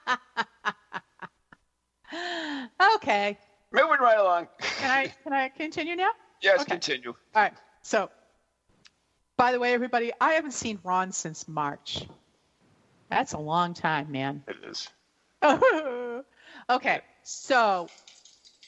[2.94, 3.38] Okay.
[3.72, 4.48] Moving right along.
[4.60, 6.10] Can I can I continue now?
[6.40, 6.72] yes, Okay.
[6.72, 7.14] continue.
[7.34, 7.52] All right.
[7.82, 8.10] So,
[9.36, 12.06] by the way, everybody, I haven't seen Ron since March.
[13.10, 14.42] That's a long time, man.
[14.48, 14.88] It is.
[16.70, 17.00] okay.
[17.22, 17.88] So,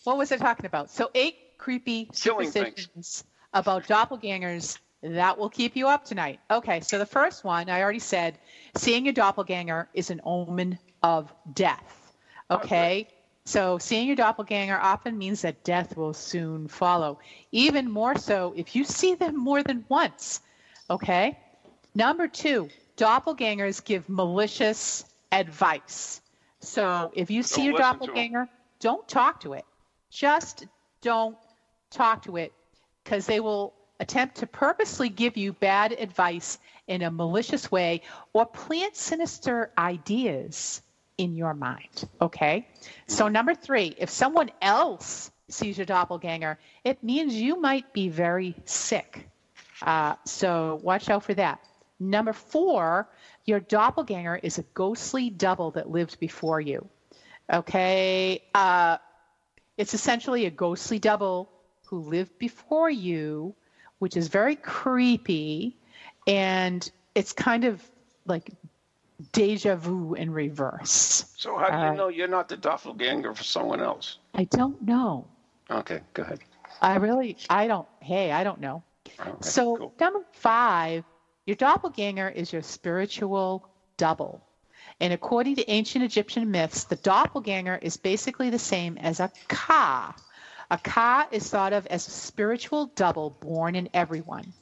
[0.05, 0.91] what was I talking about?
[0.91, 2.55] So, eight creepy Killing things.
[2.55, 6.41] superstitions about doppelgangers that will keep you up tonight.
[6.51, 6.81] Okay.
[6.81, 8.39] So, the first one, I already said,
[8.77, 12.17] seeing a doppelganger is an omen of death.
[12.51, 13.09] Okay.
[13.49, 17.19] So, seeing your doppelganger often means that death will soon follow.
[17.51, 20.43] Even more so if you see them more than once.
[20.91, 21.39] Okay.
[21.95, 26.21] Number two, doppelgangers give malicious advice.
[26.61, 27.99] So, if you see Don't your listen to 'em.
[28.01, 28.49] doppelganger,
[28.81, 29.65] don't talk to it.
[30.11, 30.67] Just
[31.01, 31.39] don't
[31.91, 32.53] talk to it
[33.03, 38.03] because they will attempt to purposely give you bad advice in a malicious way
[38.35, 40.83] or plant sinister ideas
[41.19, 42.09] in your mind.
[42.21, 42.67] Okay?
[43.07, 48.55] So, number three, if someone else sees your doppelganger, it means you might be very
[48.65, 49.29] sick.
[49.83, 51.61] Uh, so, watch out for that.
[52.01, 53.09] Number four,
[53.45, 56.89] your doppelganger is a ghostly double that lived before you.
[57.53, 58.43] Okay?
[58.55, 58.99] Uh,
[59.77, 61.51] it's essentially a ghostly double
[61.87, 63.55] who lived before you,
[63.99, 65.77] which is very creepy.
[66.27, 67.83] And it's kind of
[68.27, 68.51] like
[69.33, 71.25] deja vu in reverse.
[71.37, 74.19] So how do you Uh, know you're not the doppelganger for someone else?
[74.35, 75.27] I don't know.
[75.71, 76.41] Okay, go ahead.
[76.81, 78.83] I really, I don't, hey, I don't know.
[79.19, 79.95] Right, So, cool.
[80.01, 81.05] number five,
[81.47, 84.41] your doppelganger is your spiritual double.
[85.01, 90.15] And according to ancient Egyptian myths, the doppelganger is basically the same as a ka.
[90.71, 94.53] A ka is thought of as a spiritual double born in everyone.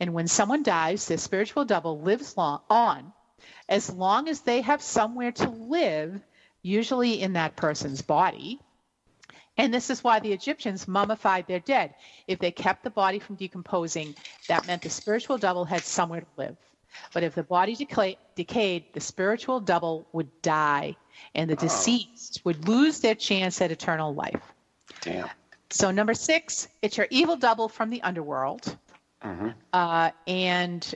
[0.00, 3.12] And when someone dies, their spiritual double lives long, on
[3.68, 6.20] as long as they have somewhere to live,
[6.62, 8.60] usually in that person's body.
[9.56, 11.94] And this is why the Egyptians mummified their dead.
[12.26, 14.16] If they kept the body from decomposing,
[14.48, 16.56] that meant the spiritual double had somewhere to live.
[17.12, 20.96] But if the body decay, decayed, the spiritual double would die,
[21.34, 24.42] and the deceased would lose their chance at eternal life.
[25.00, 25.28] Damn.
[25.70, 28.76] So, number six, it's your evil double from the underworld.
[29.72, 30.94] Uh, and,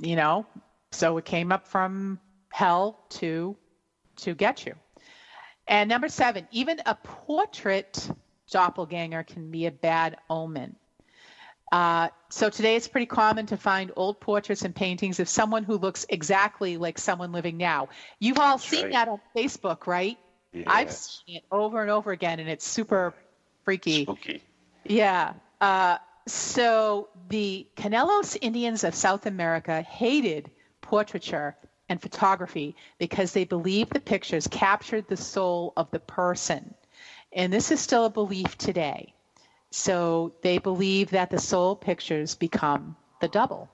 [0.00, 0.46] you know,
[0.96, 2.18] so it came up from
[2.48, 3.56] hell to
[4.16, 4.74] to get you.
[5.68, 8.10] And number seven, even a portrait
[8.50, 10.76] doppelganger can be a bad omen.
[11.72, 15.76] Uh, so today it's pretty common to find old portraits and paintings of someone who
[15.76, 17.88] looks exactly like someone living now.
[18.20, 18.92] You've all seen right.
[18.92, 20.16] that on Facebook, right?
[20.52, 20.64] Yes.
[20.68, 23.12] I've seen it over and over again, and it's super
[23.64, 24.04] freaky.
[24.04, 24.42] Spooky.
[24.84, 25.34] Yeah.
[25.60, 30.50] Uh, so the Canelos Indians of South America hated
[30.86, 31.56] portraiture
[31.88, 36.74] and photography because they believed the pictures captured the soul of the person.
[37.32, 39.12] And this is still a belief today.
[39.70, 43.68] So they believe that the soul pictures become the double.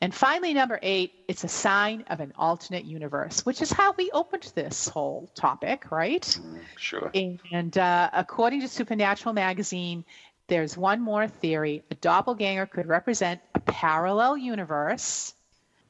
[0.00, 4.10] And finally, number eight, it's a sign of an alternate universe, which is how we
[4.10, 6.38] opened this whole topic, right?
[6.76, 7.10] Sure.
[7.14, 10.04] And uh, according to Supernatural magazine,
[10.48, 11.84] there's one more theory.
[11.90, 15.34] A doppelganger could represent a parallel universe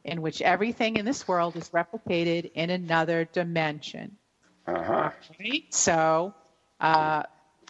[0.08, 4.16] in which everything in this world is replicated in another dimension.
[4.66, 5.10] Uh huh.
[5.38, 5.64] Right?
[5.70, 6.34] So,
[6.80, 7.22] uh,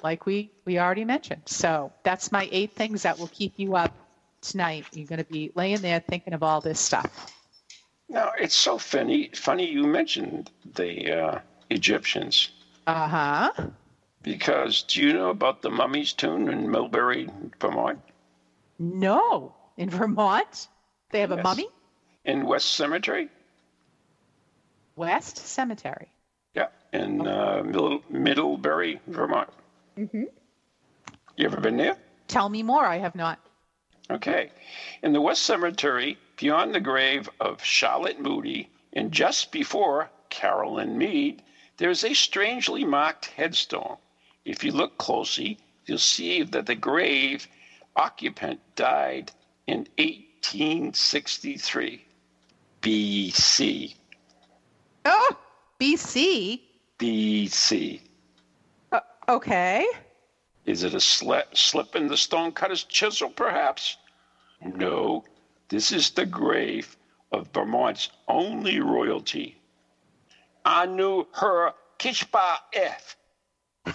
[0.02, 1.42] like we we already mentioned.
[1.46, 3.94] So that's my eight things that will keep you up
[4.40, 4.86] tonight.
[4.92, 7.32] You're going to be laying there thinking of all this stuff.
[8.08, 9.30] Now it's so funny.
[9.34, 11.38] Funny you mentioned the uh,
[11.70, 12.50] Egyptians
[12.86, 13.52] Uh huh.
[14.22, 17.30] because do you know about the Mummy's Tomb in Millbury,
[17.60, 18.00] Vermont,
[18.78, 20.68] No, in Vermont,
[21.10, 21.68] they have a mummy.
[22.28, 23.28] In West Cemetery?
[24.96, 26.08] West Cemetery.
[26.54, 29.48] Yeah, in uh, Middle, Middlebury, Vermont.
[29.96, 30.24] Mm-hmm.
[31.36, 31.96] You ever been there?
[32.28, 32.84] Tell me more.
[32.84, 33.38] I have not.
[34.10, 34.50] Okay.
[35.02, 41.42] In the West Cemetery, beyond the grave of Charlotte Moody and just before Carolyn Mead,
[41.78, 43.96] there is a strangely marked headstone.
[44.44, 45.56] If you look closely,
[45.86, 47.48] you'll see that the grave
[47.96, 49.32] occupant died
[49.66, 52.04] in 1863
[52.82, 53.94] BC.
[55.04, 55.36] Oh,
[55.80, 56.60] BC.
[56.98, 58.00] BC.
[58.92, 59.86] Uh, okay.
[60.66, 63.96] Is it a slip, slip in the stonecutter's chisel, perhaps?
[64.62, 65.24] No,
[65.68, 66.96] this is the grave
[67.32, 69.56] of Vermont's only royalty.
[70.64, 73.16] Anu her Kishpa F.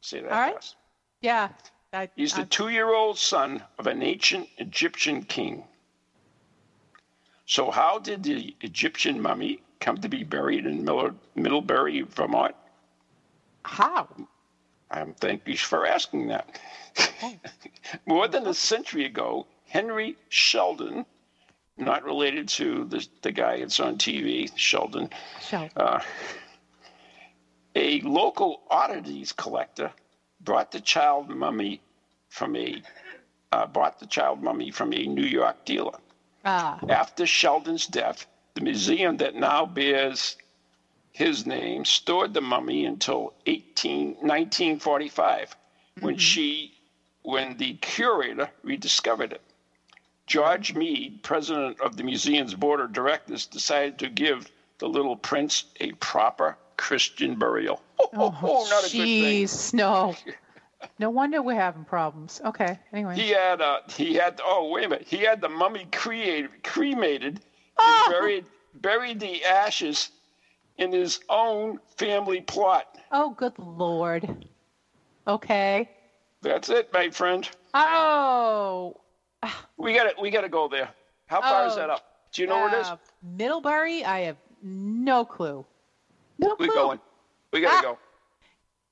[0.00, 0.54] Say that All right.
[0.54, 0.76] fast.
[1.20, 1.48] Yeah.
[1.92, 5.64] I, He's the two year old son of an ancient Egyptian king.
[7.46, 12.54] So, how did the Egyptian mummy come to be buried in Miller, Middlebury, Vermont?
[13.64, 14.08] how?
[14.90, 16.58] Um, thank you for asking that.
[18.06, 21.06] More than a century ago, Henry Sheldon,
[21.76, 25.10] not related to the, the guy that's on TV, Sheldon,
[25.42, 26.00] Shall uh,
[27.74, 29.90] a local oddities collector
[30.40, 31.80] brought the child mummy
[32.28, 32.82] from a
[33.52, 35.98] uh, bought the child mummy from a New York dealer.
[36.44, 40.36] ah After Sheldon's death, the museum that now bears
[41.12, 45.56] his name stored the mummy until 18, 1945,
[46.00, 46.74] when she,
[47.22, 49.42] when the curator rediscovered it.
[50.26, 55.64] George Mead, president of the museum's board of directors, decided to give the little prince
[55.80, 57.82] a proper Christian burial.
[58.00, 59.44] Oh, oh, oh, not a good thing.
[59.44, 60.14] jeez, no.
[61.00, 62.40] No wonder we're having problems.
[62.44, 62.78] Okay.
[62.92, 63.16] Anyway.
[63.16, 67.40] He had uh, he had oh wait a minute he had the mummy created cremated
[67.76, 68.02] Oh.
[68.06, 70.10] and buried buried the ashes
[70.76, 72.96] in his own family plot.
[73.10, 74.46] Oh, good lord.
[75.26, 75.90] Okay.
[76.42, 77.48] That's it, my friend.
[77.74, 79.00] Oh.
[79.76, 80.88] We got to we got to go there.
[81.26, 82.04] How far is Oh, that up?
[82.32, 82.86] Do you know where it is?
[82.86, 84.04] uh, Middlebury.
[84.04, 85.64] I have no clue.
[86.38, 86.56] No.
[86.58, 87.00] We're going.
[87.52, 87.92] We got to Ah.
[87.92, 87.98] go.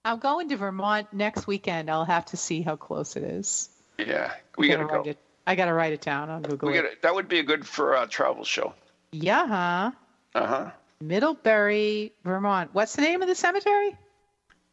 [0.04, 1.90] I'm going to Vermont next weekend.
[1.90, 3.68] I'll have to see how close it is.
[3.98, 5.10] Yeah, we I got to gotta go.
[5.10, 5.18] it.
[5.48, 6.68] I gotta write it down on Google.
[6.70, 6.82] We it.
[6.82, 8.72] got to That would be a good for a travel show.
[9.12, 9.90] Yeah, huh?
[10.34, 10.70] Uh huh.
[11.00, 12.70] Middlebury, Vermont.
[12.72, 13.96] What's the name of the cemetery?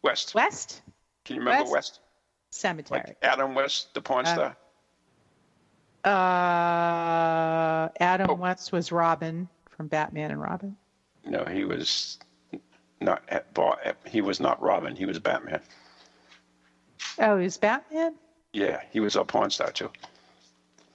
[0.02, 0.34] West.
[0.36, 0.82] West
[1.26, 1.74] Can you remember West?
[1.74, 2.00] West?
[2.52, 3.02] Cemetery.
[3.08, 4.58] Like Adam West, the porn Uh, star.
[6.06, 8.34] Uh, Adam Oh.
[8.36, 10.76] West was Robin from Batman and Robin.
[11.26, 12.20] No, he was
[13.04, 13.24] not.
[14.08, 14.95] He was not Robin.
[14.95, 15.62] He was Batman.
[17.20, 18.16] Oh, he's Batman?
[18.54, 19.89] Yeah, he was a pawn statue.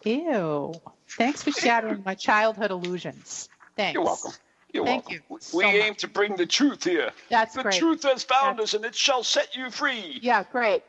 [0.04, 0.74] Ew.
[1.10, 3.48] Thanks for shattering my childhood illusions.
[3.76, 3.94] Thanks.
[3.94, 4.32] You're welcome.
[4.72, 5.14] You're Thank welcome.
[5.30, 5.98] you We- so aim much.
[5.98, 7.10] to bring the truth here.
[7.30, 7.78] That's the great.
[7.78, 10.18] truth has found That's- us, and it shall set you free.
[10.22, 10.82] Yeah, great.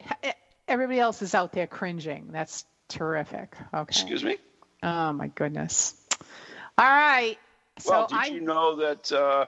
[0.67, 2.27] Everybody else is out there cringing.
[2.31, 3.55] That's terrific.
[3.73, 3.81] Okay.
[3.89, 4.37] Excuse me.
[4.83, 5.95] Oh my goodness.
[6.77, 7.37] All right.
[7.79, 9.11] So well, did I you know that?
[9.11, 9.45] Uh,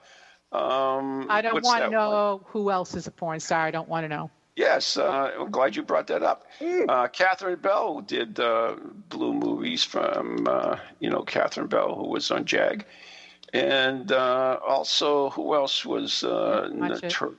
[0.52, 2.46] um, I don't want to know one?
[2.48, 3.62] who else is a porn star.
[3.62, 4.30] I don't want to know.
[4.56, 6.46] Yes, uh, I'm glad you brought that up.
[6.60, 6.86] Mm.
[6.90, 8.76] Uh, Catherine Bell did uh,
[9.10, 12.86] blue movies from, uh, you know, Catherine Bell, who was on JAG.
[13.54, 17.14] And uh, also, who else was uh, Watch it.
[17.14, 17.36] notor-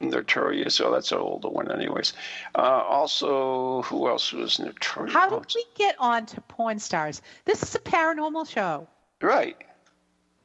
[0.00, 0.80] notorious?
[0.80, 2.12] Oh, that's an older one, anyways.
[2.54, 5.12] Uh, also, who else was notorious?
[5.12, 7.22] How did we get on to porn stars?
[7.44, 8.86] This is a paranormal show.
[9.20, 9.56] Right.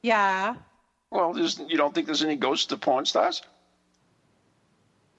[0.02, 0.56] Yeah.
[1.12, 3.42] Well, there's, you don't think there's any ghosts of porn stars?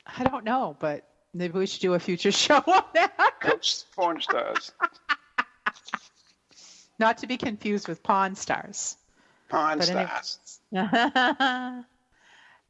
[0.07, 3.35] I don't know, but maybe we should do a future show on that.
[3.41, 4.73] Ghosts porn stars.
[6.99, 8.97] Not to be confused with pawn stars.
[9.49, 10.07] Porn But anyway.
[10.07, 10.61] stars.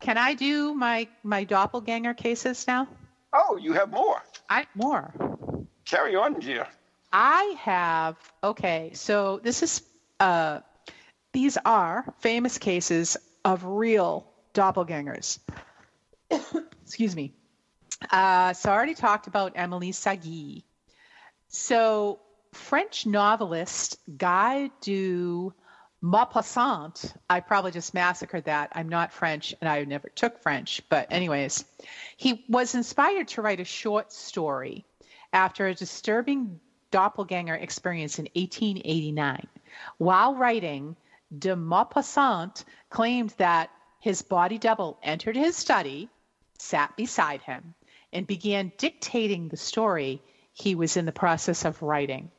[0.00, 2.86] Can I do my my doppelganger cases now?
[3.32, 4.22] Oh, you have more.
[4.48, 5.12] I more.
[5.84, 6.66] Carry on, dear.
[7.12, 8.90] I have okay.
[8.94, 9.82] So this is
[10.20, 10.60] uh,
[11.38, 15.38] these are famous cases of real doppelgangers.
[16.82, 17.32] Excuse me.
[18.10, 20.64] Uh, so I already talked about Emily Sagée.
[21.46, 22.18] So
[22.52, 25.52] French novelist Guy de
[26.02, 28.72] Maupassant, I probably just massacred that.
[28.74, 31.64] I'm not French and I never took French, but anyways,
[32.16, 34.84] he was inspired to write a short story
[35.32, 36.58] after a disturbing
[36.90, 39.46] doppelganger experience in 1889.
[39.98, 40.96] While writing,
[41.36, 43.70] de Maupassant claimed that
[44.00, 46.08] his body double entered his study,
[46.58, 47.74] sat beside him,
[48.12, 50.22] and began dictating the story
[50.52, 52.30] he was in the process of writing.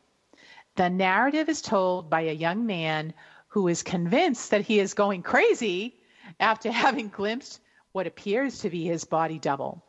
[0.76, 3.14] The narrative is told by a young man
[3.50, 5.96] who is convinced that he is going crazy
[6.40, 7.60] after having glimpsed
[7.92, 9.84] what appears to be his body double.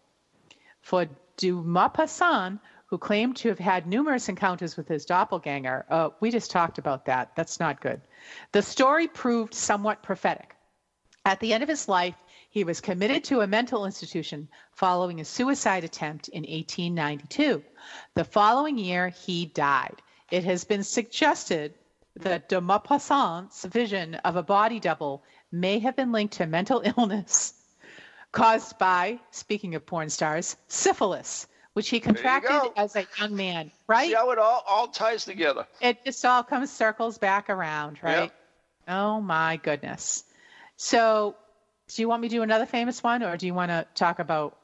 [0.80, 1.07] For
[1.42, 2.61] Maupassant,
[2.91, 7.05] who claimed to have had numerous encounters with his doppelganger, uh, we just talked about
[7.07, 7.30] that.
[7.36, 8.01] That's not good.
[8.51, 10.57] The story proved somewhat prophetic.
[11.24, 12.16] At the end of his life,
[12.51, 17.62] he was committed to a mental institution following a suicide attempt in 1892.
[18.14, 20.03] The following year, he died.
[20.32, 21.74] It has been suggested
[22.16, 25.22] that de Maupassant's vision of a body double
[25.53, 27.55] may have been linked to mental illness
[28.32, 34.08] caused by, speaking of porn stars, syphilis, which he contracted as a young man, right?
[34.08, 35.66] See how it all, all ties together.
[35.80, 38.32] It just all comes circles back around, right?
[38.88, 40.24] Oh my goodness.
[40.76, 41.36] So,
[41.88, 44.18] do you want me to do another famous one, or do you want to talk
[44.18, 44.56] about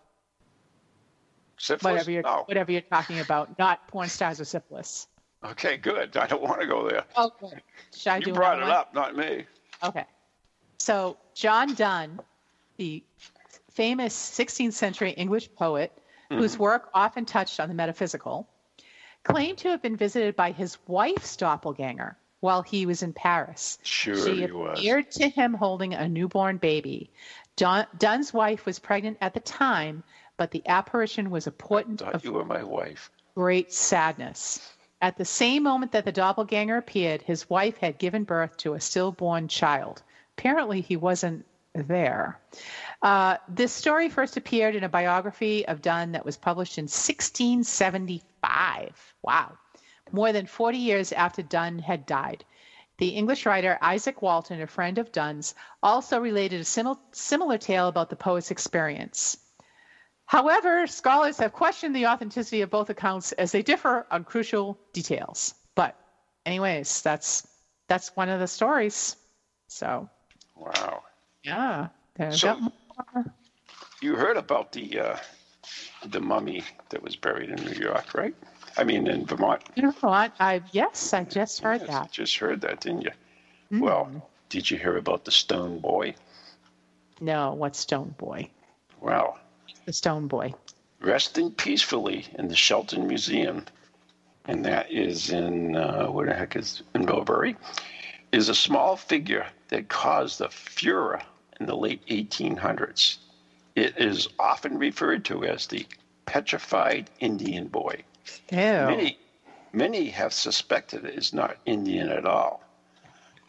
[1.58, 1.92] Syphilis?
[1.92, 2.42] whatever you're no.
[2.46, 5.06] whatever you're talking about, not porn stars or syphilis?
[5.44, 6.16] Okay, good.
[6.16, 7.04] I don't want to go there.
[7.14, 7.60] Oh, okay.
[7.94, 8.70] Should I do You brought it one?
[8.70, 9.44] up, not me.
[9.82, 10.04] Okay.
[10.78, 12.20] So John Donne,
[12.78, 13.04] the
[13.70, 15.92] famous 16th century English poet
[16.28, 16.62] whose mm-hmm.
[16.62, 18.48] work often touched on the metaphysical,
[19.22, 23.78] claimed to have been visited by his wife's doppelganger while he was in Paris.
[23.82, 24.78] Sure she he was.
[24.78, 27.10] appeared to him holding a newborn baby.
[27.56, 30.04] Don, Donne's wife was pregnant at the time,
[30.36, 33.10] but the apparition was a portent of you were my wife.
[33.34, 34.74] great sadness.
[35.00, 38.80] At the same moment that the doppelganger appeared, his wife had given birth to a
[38.80, 40.02] stillborn child.
[40.36, 41.44] Apparently, he wasn't
[41.82, 42.40] there.
[43.02, 49.14] Uh, this story first appeared in a biography of Donne that was published in 1675.
[49.22, 49.52] Wow.
[50.12, 52.44] More than 40 years after Donne had died.
[52.98, 57.88] The English writer Izaak Walton, a friend of Donne's, also related a simil- similar tale
[57.88, 59.36] about the poet's experience.
[60.24, 65.54] However, scholars have questioned the authenticity of both accounts as they differ on crucial details.
[65.74, 65.94] But,
[66.44, 67.46] anyways, that's
[67.88, 69.14] that's one of the stories.
[69.68, 70.08] So,
[70.56, 71.02] Wow.
[71.46, 73.24] Yeah, there's So- more.
[74.02, 75.16] You heard about the uh,
[76.04, 78.34] the mummy that was buried in New York, right?
[78.76, 79.62] I mean, in Vermont.
[79.74, 80.32] You know what?
[80.40, 82.10] I yes, I just heard Yes, that.
[82.12, 83.10] Just heard that, didn't you?
[83.70, 83.80] Hmm.
[83.80, 86.14] Well, did you hear about the Stone Boy?
[87.20, 88.50] No, what Stone Boy?
[89.00, 89.38] Well,
[89.86, 90.52] The Stone Boy.
[91.00, 93.64] resting peacefully in the Sheldon Museum,
[94.46, 97.56] and that is in uh, where the heck is in Millbury,
[98.32, 101.22] is a small figure that caused a furor
[101.60, 103.18] in the late 1800s.
[103.74, 105.86] It is often referred to as the
[106.24, 108.02] petrified Indian boy.
[108.50, 108.58] Ew.
[108.58, 109.18] Many,
[109.72, 112.62] many have suspected it is not Indian at all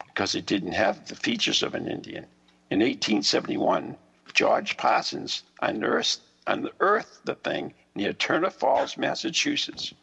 [0.06, 2.26] because it didn't have the features of an Indian.
[2.70, 3.96] In 1871,
[4.34, 9.94] George Parsons unearthed, unearthed the thing near Turner Falls, Massachusetts.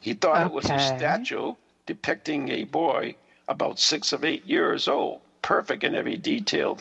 [0.00, 1.54] He thought it was a statue
[1.86, 3.16] depicting a boy
[3.48, 6.78] about six of eight years old, perfect in every detail,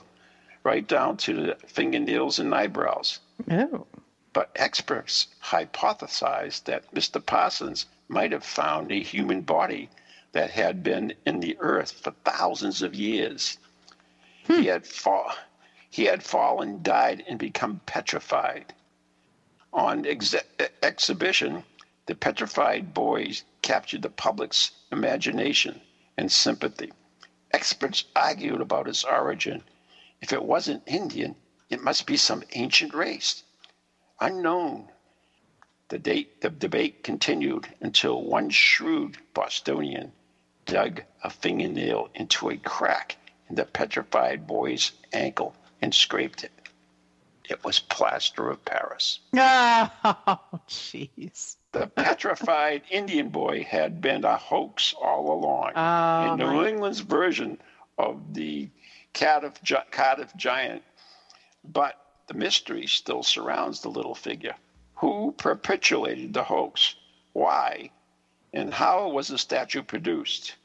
[0.68, 3.88] right down to the fingernails and eyebrows Ew.
[4.34, 7.26] but experts hypothesized that Mr.
[7.26, 9.89] Parsons might have found a human body
[10.34, 13.57] that had been in the earth for thousands of years.
[14.45, 14.63] He hmm.
[14.63, 15.34] had fall,
[15.89, 18.74] he had fallen, died, and become petrified.
[19.72, 20.36] On ex-
[20.84, 21.63] exhibition,
[22.07, 25.80] the petrified boys captured the public's imagination
[26.18, 26.91] and sympathy.
[27.51, 29.63] Experts argued about its origin.
[30.22, 31.36] If it wasn't Indian,
[31.70, 33.43] it must be some ancient race
[34.20, 34.89] unknown.
[35.89, 40.11] The, date, the debate continued until one shrewd Bostonian
[40.65, 43.15] dug a fingernail into a crack
[43.49, 46.51] in the petrified boy's ankle and scraped it.
[47.49, 49.20] It was plaster of Paris.
[49.34, 51.55] Oh, jeez.
[51.72, 55.72] The petrified Indian boy had been a hoax all along.
[55.76, 57.59] Oh, in New England's version
[57.97, 58.70] of the
[59.18, 59.53] Cardiff,
[59.91, 60.84] Cardiff giant,
[61.63, 61.95] but
[62.28, 64.55] the mystery still surrounds the little figure.
[64.95, 66.95] Who perpetuated the hoax?
[67.34, 67.91] Why?
[68.53, 70.55] And how was the statue produced?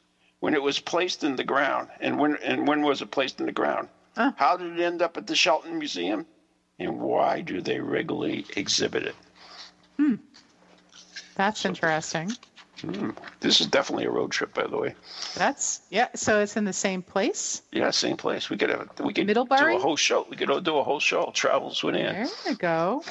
[0.40, 3.46] When it was placed in the ground, and when and when was it placed in
[3.46, 3.88] the ground?
[4.16, 4.32] Huh.
[4.36, 6.26] How did it end up at the Sheldon Museum?
[6.78, 9.14] And why do they regularly exhibit it?
[9.96, 10.14] Hmm.
[11.36, 12.32] That's interesting.
[12.82, 13.10] Hmm.
[13.40, 14.94] This is definitely a road trip, by the way.
[15.36, 16.08] That's yeah.
[16.14, 17.62] So it's in the same place.
[17.70, 18.50] Yeah, same place.
[18.50, 19.74] We could have we could Middlebury?
[19.74, 20.26] do a whole show.
[20.28, 21.30] We could do a whole show.
[21.32, 22.14] Travels with Ann.
[22.14, 23.04] There you go.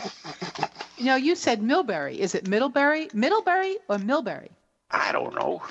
[0.97, 2.17] You know, you said Millbury.
[2.17, 4.49] Is it Middlebury, Middlebury, or Millbury?
[4.91, 5.63] I don't know.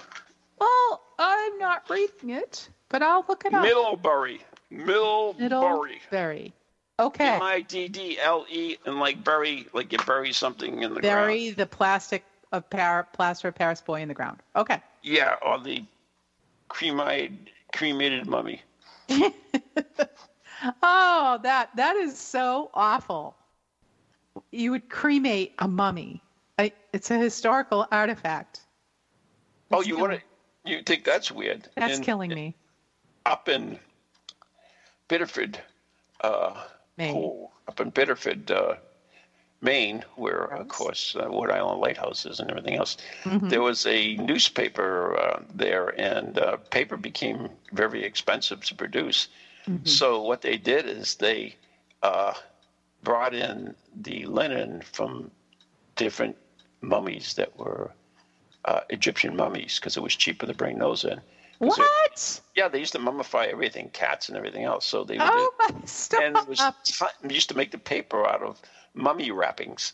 [0.59, 3.63] Well, I'm not reading it, but I'll look it up.
[3.63, 4.41] Middlebury.
[4.71, 6.01] Middlebury.
[6.11, 6.53] Middlebury.
[6.99, 7.29] Okay.
[7.29, 11.01] M I D D L E and like bury like you bury something in the
[11.01, 11.03] ground.
[11.03, 14.39] Bury the plastic of par- plaster of Paris boy in the ground.
[14.57, 14.81] Okay.
[15.03, 15.85] Yeah, or the
[16.69, 18.63] cremated cremated mummy.
[20.83, 23.35] Oh, that that is so awful.
[24.51, 26.23] You would cremate a mummy.
[26.59, 28.61] I, it's a historical artifact.
[29.71, 30.21] Oh, you want to?
[30.71, 31.69] You think that's weird?
[31.77, 32.55] That's In- killing me.
[33.25, 33.79] Up in
[35.09, 35.59] Biddeford,
[36.21, 36.63] uh,
[36.99, 37.17] Maine.
[37.17, 38.75] oh, up in Biddeford, uh,
[39.63, 42.97] Maine, where of course uh, Wood Island lighthouses and everything else.
[43.25, 43.49] Mm-hmm.
[43.49, 49.29] There was a newspaper uh, there, and uh, paper became very expensive to produce.
[49.67, 49.85] Mm-hmm.
[49.85, 51.57] So what they did is they
[52.03, 52.33] uh,
[53.03, 55.31] brought in the linen from
[55.97, 56.37] different
[56.81, 57.91] mummies that were
[58.65, 61.21] uh, Egyptian mummies because it was cheaper to bring those in.
[61.59, 62.41] What?
[62.55, 64.87] Yeah, they used to mummify everything, cats and everything else.
[64.87, 66.23] So they would Oh do, my stop!
[66.23, 66.63] and it was
[67.23, 68.63] we used to make the paper out of
[68.95, 69.93] mummy wrappings,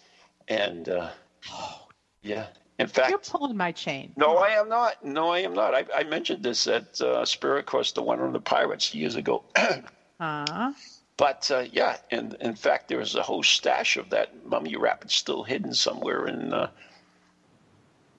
[0.49, 1.11] and uh,
[1.51, 1.86] oh
[2.22, 2.47] yeah.
[2.78, 4.12] In fact, You're pulling my chain.
[4.16, 5.03] no, I am not.
[5.03, 5.74] No, I am not.
[5.74, 9.44] I, I mentioned this at uh, Spirit Quest, the one on the pirates years ago.
[10.18, 10.72] Uh,
[11.18, 15.05] but uh, yeah, and in fact, there is a whole stash of that mummy wrap.
[15.05, 16.70] It's still hidden somewhere in uh,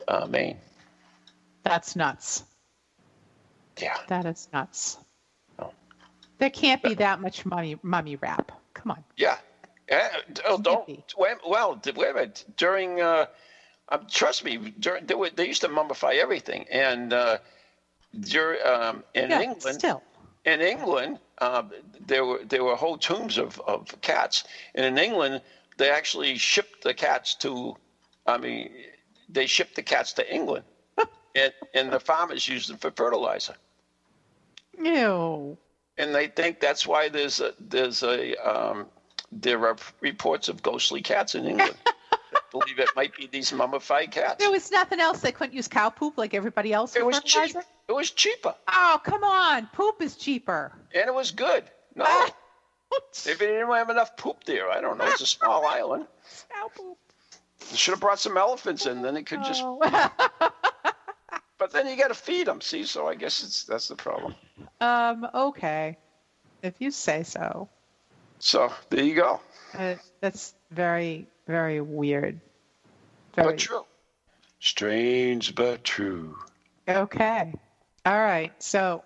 [0.07, 0.57] uh, Maine.
[1.63, 2.43] that's nuts.
[3.81, 3.97] Yeah.
[4.09, 4.97] That is nuts.
[5.57, 5.71] Oh.
[6.37, 8.51] There can't be that much mummy mummy wrap.
[8.75, 9.03] Come on.
[9.15, 9.37] Yeah.
[9.89, 10.09] Eh,
[10.45, 10.87] oh, don't.
[11.17, 12.45] well, wait a minute.
[12.57, 13.25] During, uh,
[13.89, 17.37] um, trust me, during, they, were, they used to mummify everything, and uh,
[18.19, 20.03] dur um, in Yeah, England, still.
[20.45, 21.63] in England, uh,
[22.05, 24.43] there were there were whole tombs of, of cats,
[24.75, 25.41] and in England,
[25.77, 27.75] they actually shipped the cats to.
[28.25, 28.69] I mean,
[29.29, 30.65] they shipped the cats to England,
[31.35, 33.55] and and the farmers used them for fertilizer
[34.77, 35.57] Ew.
[35.97, 38.87] and they think that's why there's a, there's a um,
[39.31, 41.75] there are reports of ghostly cats in England.
[41.85, 44.37] that believe it might be these mummified cats.
[44.43, 45.19] There was nothing else.
[45.21, 46.95] They couldn't use cow poop like everybody else.
[46.95, 47.55] It was cheap.
[47.87, 49.67] It was cheaper, Oh, come on.
[49.73, 50.73] Poop is cheaper.
[50.93, 51.63] and it was good.
[51.95, 52.29] No, Ah.
[53.25, 55.05] if they didn't have enough poop there, I don't know.
[55.07, 56.05] It's a small island.
[56.51, 56.97] Cow poop.
[57.71, 59.01] They should have brought some elephants in.
[59.01, 59.61] Then it could just.
[59.63, 59.79] Oh.
[61.59, 62.61] But then you got to feed them.
[62.61, 64.35] See, so I guess it's that's the problem.
[64.79, 65.27] um.
[65.33, 65.97] Okay.
[66.61, 67.67] If you say so.
[68.39, 69.39] So there you go.
[69.77, 72.39] Uh, that's very, very weird.
[73.35, 73.85] Very But true.
[74.59, 76.37] Strange but true.
[76.87, 77.53] Okay.
[78.05, 78.51] All right.
[78.61, 79.03] So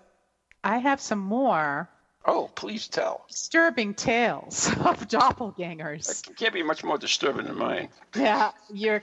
[0.64, 1.90] I have some more
[2.24, 3.26] Oh, please tell.
[3.28, 6.30] disturbing tales of doppelgangers.
[6.30, 7.90] It can't be much more disturbing than mine.
[8.16, 9.02] Yeah, you're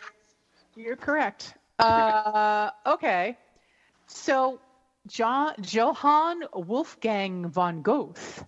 [0.76, 1.53] you're correct.
[1.81, 3.37] Uh, okay.
[4.07, 4.61] So
[5.09, 8.45] John, Johann Wolfgang von Goethe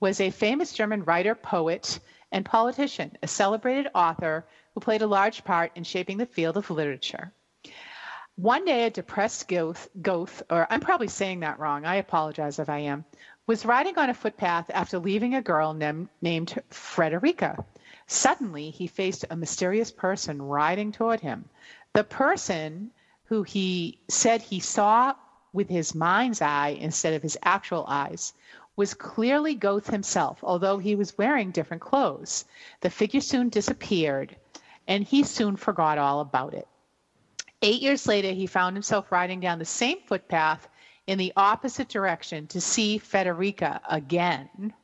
[0.00, 1.98] was a famous German writer, poet,
[2.32, 4.44] and politician, a celebrated author
[4.74, 7.32] who played a large part in shaping the field of literature.
[8.36, 12.68] One day, a depressed Goethe, Goethe, or I'm probably saying that wrong, I apologize if
[12.68, 13.06] I am,
[13.46, 17.64] was riding on a footpath after leaving a girl nem- named Frederica.
[18.06, 21.48] Suddenly, he faced a mysterious person riding toward him.
[21.94, 22.90] The person
[23.24, 25.14] who he said he saw
[25.52, 28.34] with his mind's eye instead of his actual eyes
[28.76, 32.44] was clearly Goethe himself, although he was wearing different clothes.
[32.80, 34.36] The figure soon disappeared,
[34.86, 36.68] and he soon forgot all about it.
[37.62, 40.68] Eight years later, he found himself riding down the same footpath
[41.06, 44.74] in the opposite direction to see Federica again.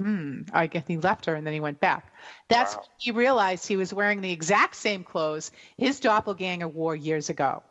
[0.00, 2.12] Hmm, I guess he left her and then he went back.
[2.48, 2.80] That's Wow.
[2.82, 7.62] when he realized he was wearing the exact same clothes his doppelganger wore years ago.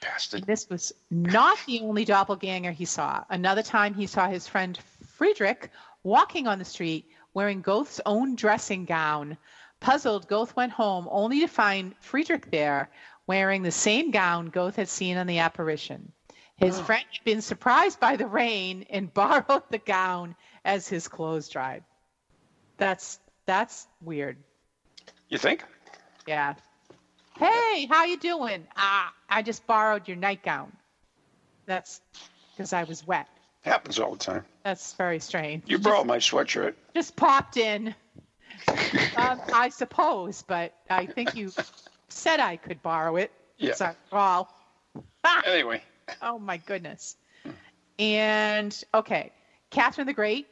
[0.00, 0.44] Bastard.
[0.44, 3.24] This was not the only doppelganger he saw.
[3.28, 4.78] Another time he saw his friend
[5.16, 5.70] Friedrich
[6.02, 9.36] walking on the street wearing Goethe's own dressing gown.
[9.80, 12.90] Puzzled, Goethe went home only to find Friedrich there
[13.26, 16.12] wearing the same gown Goethe had seen on the apparition.
[16.56, 16.82] His oh.
[16.82, 21.84] friend had been surprised by the rain and borrowed the gown as his clothes dried.
[22.76, 24.36] That's that's weird.
[25.28, 25.64] You think?
[26.26, 26.54] Yeah.
[27.40, 28.66] Hey, how you doing?
[28.76, 30.70] Ah, I just borrowed your nightgown.
[31.66, 32.00] That's
[32.52, 33.28] because I was wet.
[33.62, 34.44] Happens all the time.
[34.62, 35.64] That's very strange.
[35.66, 36.74] You borrowed my sweatshirt.
[36.94, 37.94] Just popped in.
[39.16, 41.52] um, I suppose, but I think you
[42.08, 43.30] said I could borrow it.
[43.58, 43.74] Yeah.
[43.74, 44.48] So, well,
[45.46, 45.82] anyway.
[46.20, 47.16] Oh my goodness.
[47.98, 49.32] And okay,
[49.70, 50.46] Catherine the Great,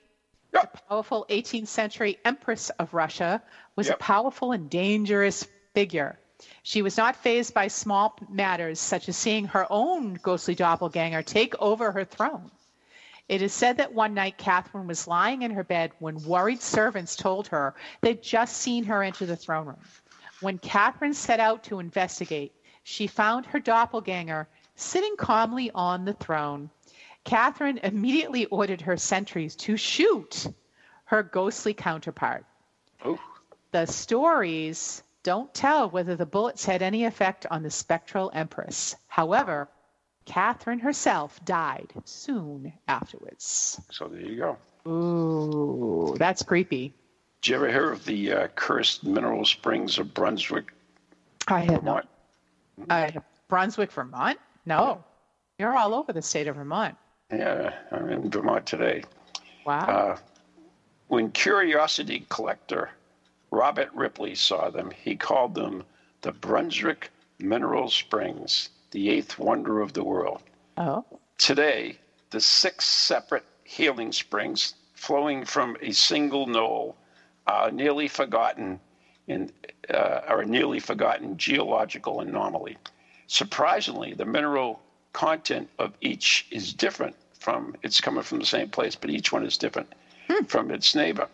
[0.55, 0.73] Yep.
[0.73, 3.43] the powerful 18th century empress of Russia,
[3.77, 3.97] was Yep.
[3.97, 6.19] a powerful and dangerous figure.
[6.63, 11.55] She was not fazed by small matters such as seeing her own ghostly doppelganger take
[11.59, 12.51] over her throne.
[13.29, 17.17] It is said that one night Catherine was lying in her bed when worried servants
[17.17, 19.81] told her they'd just seen her enter the throne room.
[20.41, 22.53] When Catherine set out to investigate,
[22.85, 26.71] she found her doppelganger sitting calmly on the throne.
[27.25, 30.47] Catherine immediately ordered her sentries to shoot
[31.07, 32.47] her ghostly counterpart.
[33.05, 33.19] Oh,
[33.73, 38.97] The stories don't tell whether the bullets had any effect on the spectral empress.
[39.09, 39.69] However,
[40.25, 43.79] Catherine herself died soon afterwards.
[43.91, 44.91] so there you go.
[44.91, 46.95] Ooh, that's creepy.
[47.43, 50.73] Did you ever hear of the uh, cursed mineral springs of Brunswick,
[51.47, 52.09] I have not.
[52.79, 53.17] Vermont?
[53.17, 54.39] Uh, Brunswick, Vermont?
[54.65, 55.05] No.
[55.59, 56.97] You're all over the state of Vermont.
[57.31, 59.05] Yeah, I'm in Vermont today.
[59.67, 59.81] Wow.
[59.81, 60.17] Uh,
[61.09, 62.89] when curiosity collector
[63.51, 65.85] Robert Ripley saw them, he called them
[66.23, 70.43] the Brunswick Mineral Springs, the eighth wonder of the world.
[70.77, 71.05] oh.
[71.39, 71.97] Today,
[72.31, 76.97] the six separate healing springs flowing from a single knoll
[77.47, 78.81] are nearly forgotten
[79.29, 79.51] in
[79.93, 82.77] uh, are a nearly forgotten geological anomaly.
[83.27, 84.81] Surprisingly, the mineral
[85.13, 89.45] content of each is different from it's coming from the same place, but each one
[89.47, 89.93] is different
[90.47, 91.29] from its neighbor.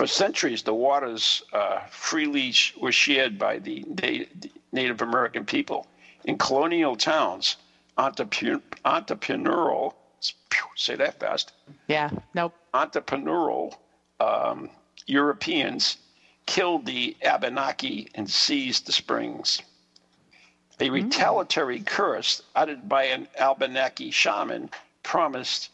[0.00, 4.24] For centuries, the waters uh, freely sh- were shared by the na-
[4.72, 5.86] Native American people.
[6.24, 7.58] In colonial towns,
[7.98, 9.92] entrepreneur, entrepreneurial,
[10.74, 11.52] say that fast,
[11.86, 12.08] Yeah.
[12.32, 12.54] Nope.
[12.72, 13.74] entrepreneurial
[14.20, 14.70] um,
[15.06, 15.98] Europeans
[16.46, 19.60] killed the Abenaki and seized the springs.
[20.80, 24.70] A retaliatory curse uttered by an Abenaki shaman
[25.02, 25.68] promised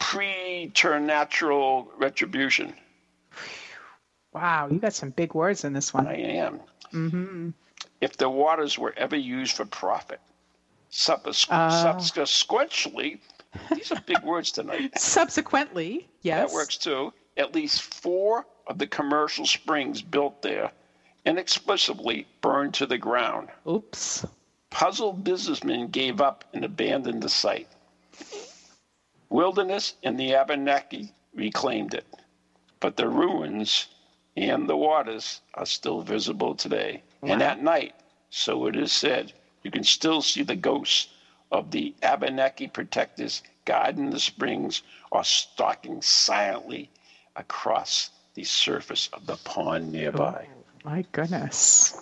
[0.00, 2.74] preternatural retribution.
[4.32, 4.68] Wow.
[4.70, 6.06] You got some big words in this one.
[6.06, 6.60] I am.
[6.92, 7.50] Mm-hmm.
[8.00, 10.20] If the waters were ever used for profit,
[10.90, 13.20] subs- subsequently,
[13.54, 13.74] oh.
[13.74, 14.98] these are big words tonight.
[14.98, 16.50] Subsequently, yes.
[16.50, 17.12] That works too.
[17.36, 20.70] At least four of the commercial springs built there
[21.24, 23.48] inexplicably burned to the ground.
[23.68, 24.26] Oops.
[24.70, 27.68] Puzzled businessmen gave up and abandoned the site.
[29.34, 32.06] Wilderness and the Abenaki reclaimed it,
[32.78, 33.88] but the ruins
[34.36, 37.02] and the waters are still visible today.
[37.20, 37.94] And at night,
[38.30, 39.32] so it is said,
[39.64, 41.08] you can still see the ghosts
[41.50, 46.88] of the Abenaki protectors guarding the springs or stalking silently
[47.34, 50.46] across the surface of the pond nearby.
[50.48, 51.96] Oh, my goodness.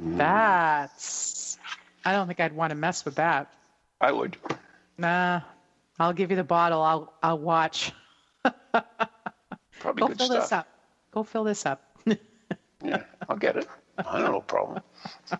[0.00, 0.18] Mm.
[0.18, 1.58] That's.
[2.04, 3.52] I don't think I'd want to mess with that.
[4.00, 4.36] I would.
[4.98, 5.40] Nah.
[6.00, 6.82] I'll give you the bottle.
[6.82, 7.92] I'll I'll watch.
[8.42, 10.42] Probably Go good fill stuff.
[10.42, 10.68] this up.
[11.12, 11.96] Go fill this up.
[12.82, 13.68] Yeah, I'll get it.
[13.98, 14.82] I don't no problem.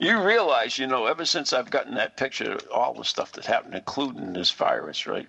[0.00, 3.74] You realize, you know, ever since I've gotten that picture, all the stuff that happened,
[3.74, 5.28] including this virus, right?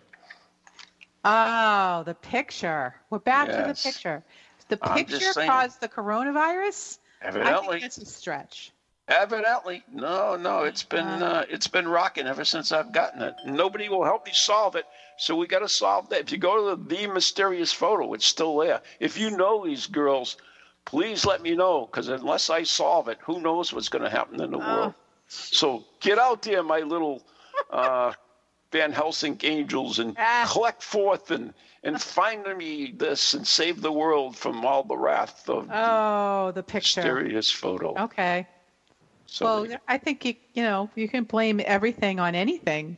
[1.26, 2.93] Oh, the picture.
[3.10, 4.24] We're back to the picture.
[4.68, 6.99] The picture caused the coronavirus?
[7.20, 8.72] I Evidently, think that's a stretch.
[9.10, 13.36] Evidently, no, no, it's been uh, it's been rocking ever since I've gotten it.
[13.45, 14.86] Nobody will help me solve it,
[15.18, 16.22] so we got to solve that.
[16.22, 18.82] If you go to the, the mysterious photo, it's still there.
[18.99, 20.38] If you know these girls,
[20.86, 24.41] please let me know, because unless I solve it, who knows what's going to happen
[24.41, 24.93] in the world.
[25.28, 27.22] So get out there, my little
[27.70, 28.14] uh,
[28.72, 30.47] Van Helsing angels, and Ah.
[30.51, 35.47] collect forth and and find me this and save the world from all the wrath
[35.49, 36.99] of the Oh, the picture.
[37.01, 37.95] mysterious photo.
[37.97, 38.45] Okay.
[39.32, 42.98] So Well, I think you you know you can blame everything on anything,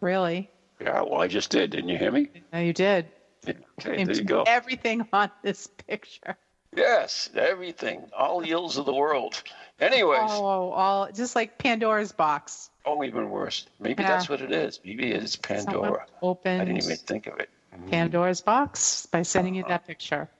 [0.00, 0.48] really.
[0.80, 1.70] yeah, well, I just did.
[1.70, 2.28] Didn't you hear me?
[2.52, 3.08] No, you did.
[3.46, 4.42] Yeah, Okay, there you go.
[4.46, 6.36] Everything on this picture.
[6.74, 9.42] Yes, everything, all the ills of the world.
[9.78, 12.70] Anyways, Oh, oh all just like Pandora's box.
[12.86, 13.66] oh, even worse.
[13.78, 14.08] Maybe Yeah.
[14.10, 14.80] that's what it is.
[14.84, 16.06] Maybe it's Pandora.
[16.22, 17.50] I didn't even think of it.
[17.74, 17.90] Mm.
[17.90, 19.86] Pandora's box by sending you that uh-huh.
[19.86, 20.30] picture.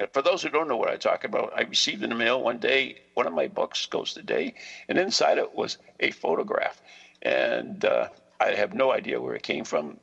[0.00, 2.40] Uh, For those who don't know what I talk about, I received in the mail
[2.42, 4.54] one day one of my books, Ghost a Day,
[4.88, 6.80] and inside it was a photograph.
[7.22, 8.08] And uh,
[8.40, 9.98] I have no idea where it came from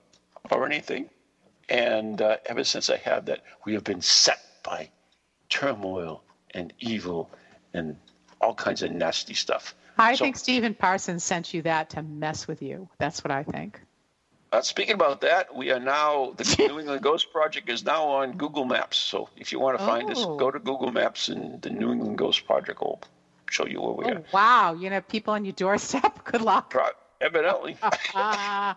[0.52, 1.10] or anything.
[1.70, 4.90] And uh, ever since I have that, we have been set by
[5.50, 7.30] turmoil and evil
[7.74, 7.98] and
[8.40, 9.76] all kinds of nasty stuff.
[9.98, 12.88] I So- think Stephen Parsons sent you that to mess with you.
[13.00, 13.82] That's what I think.
[14.52, 18.38] Uh, speaking about that, we are now the New England Ghost Project is now on
[18.38, 18.98] Google Maps.
[18.98, 20.38] So if you want to find us, Oh.
[20.38, 23.02] go to Google Maps and the New England Ghost Project will
[23.50, 24.24] show you where we oh, are.
[24.32, 26.24] Wow, you know, people on your doorstep.
[26.32, 26.70] Good luck.
[26.70, 26.90] Pro-
[27.20, 27.78] evidently.
[27.82, 27.92] Uh,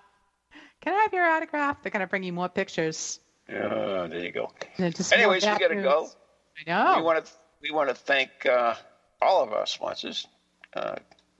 [0.80, 1.82] can I have your autograph?
[1.82, 3.20] They're gonna bring you more pictures.
[3.48, 4.52] Yeah, there you go.
[4.78, 6.08] And just more Anyways, we gotta go.
[6.58, 6.96] I know.
[6.96, 8.74] We want to we want to thank uh,
[9.22, 10.26] all of our sponsors.
[10.74, 10.96] Uh,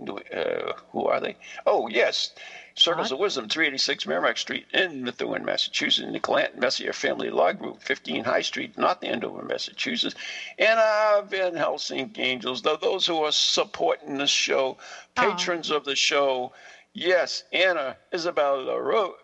[0.09, 1.37] uh, who are they?
[1.66, 2.33] Oh yes,
[2.74, 6.08] Circles of Wisdom, 386 Merrimack Street in Methuen, Massachusetts.
[6.08, 10.14] Nicolant Messier Family Log Group, 15 High Street, North Andover, Massachusetts.
[10.58, 14.78] And uh, Van Helsing Angels, though those who are supporting the show,
[15.14, 16.52] patrons of the show.
[16.92, 19.14] Yes, Anna Isabel LaRue.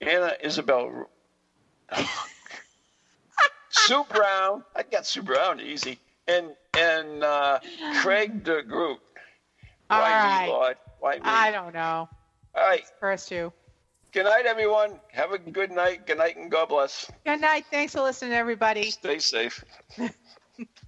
[0.00, 1.08] Anna Isabel
[3.70, 4.64] Sue Brown.
[4.76, 5.98] I got Sue Brown easy.
[6.26, 7.60] And and uh,
[8.02, 9.00] Craig de Groot.
[9.90, 10.46] All Why right.
[10.46, 10.76] me, Lord?
[11.00, 11.20] Why me?
[11.24, 12.08] I don't know.
[12.54, 12.84] All right.
[13.00, 13.52] First you.
[14.12, 15.00] Good night, everyone.
[15.12, 16.06] Have a good night.
[16.06, 17.10] Good night and God bless.
[17.26, 17.66] Good night.
[17.70, 18.90] Thanks for listening, everybody.
[18.90, 19.62] Stay safe.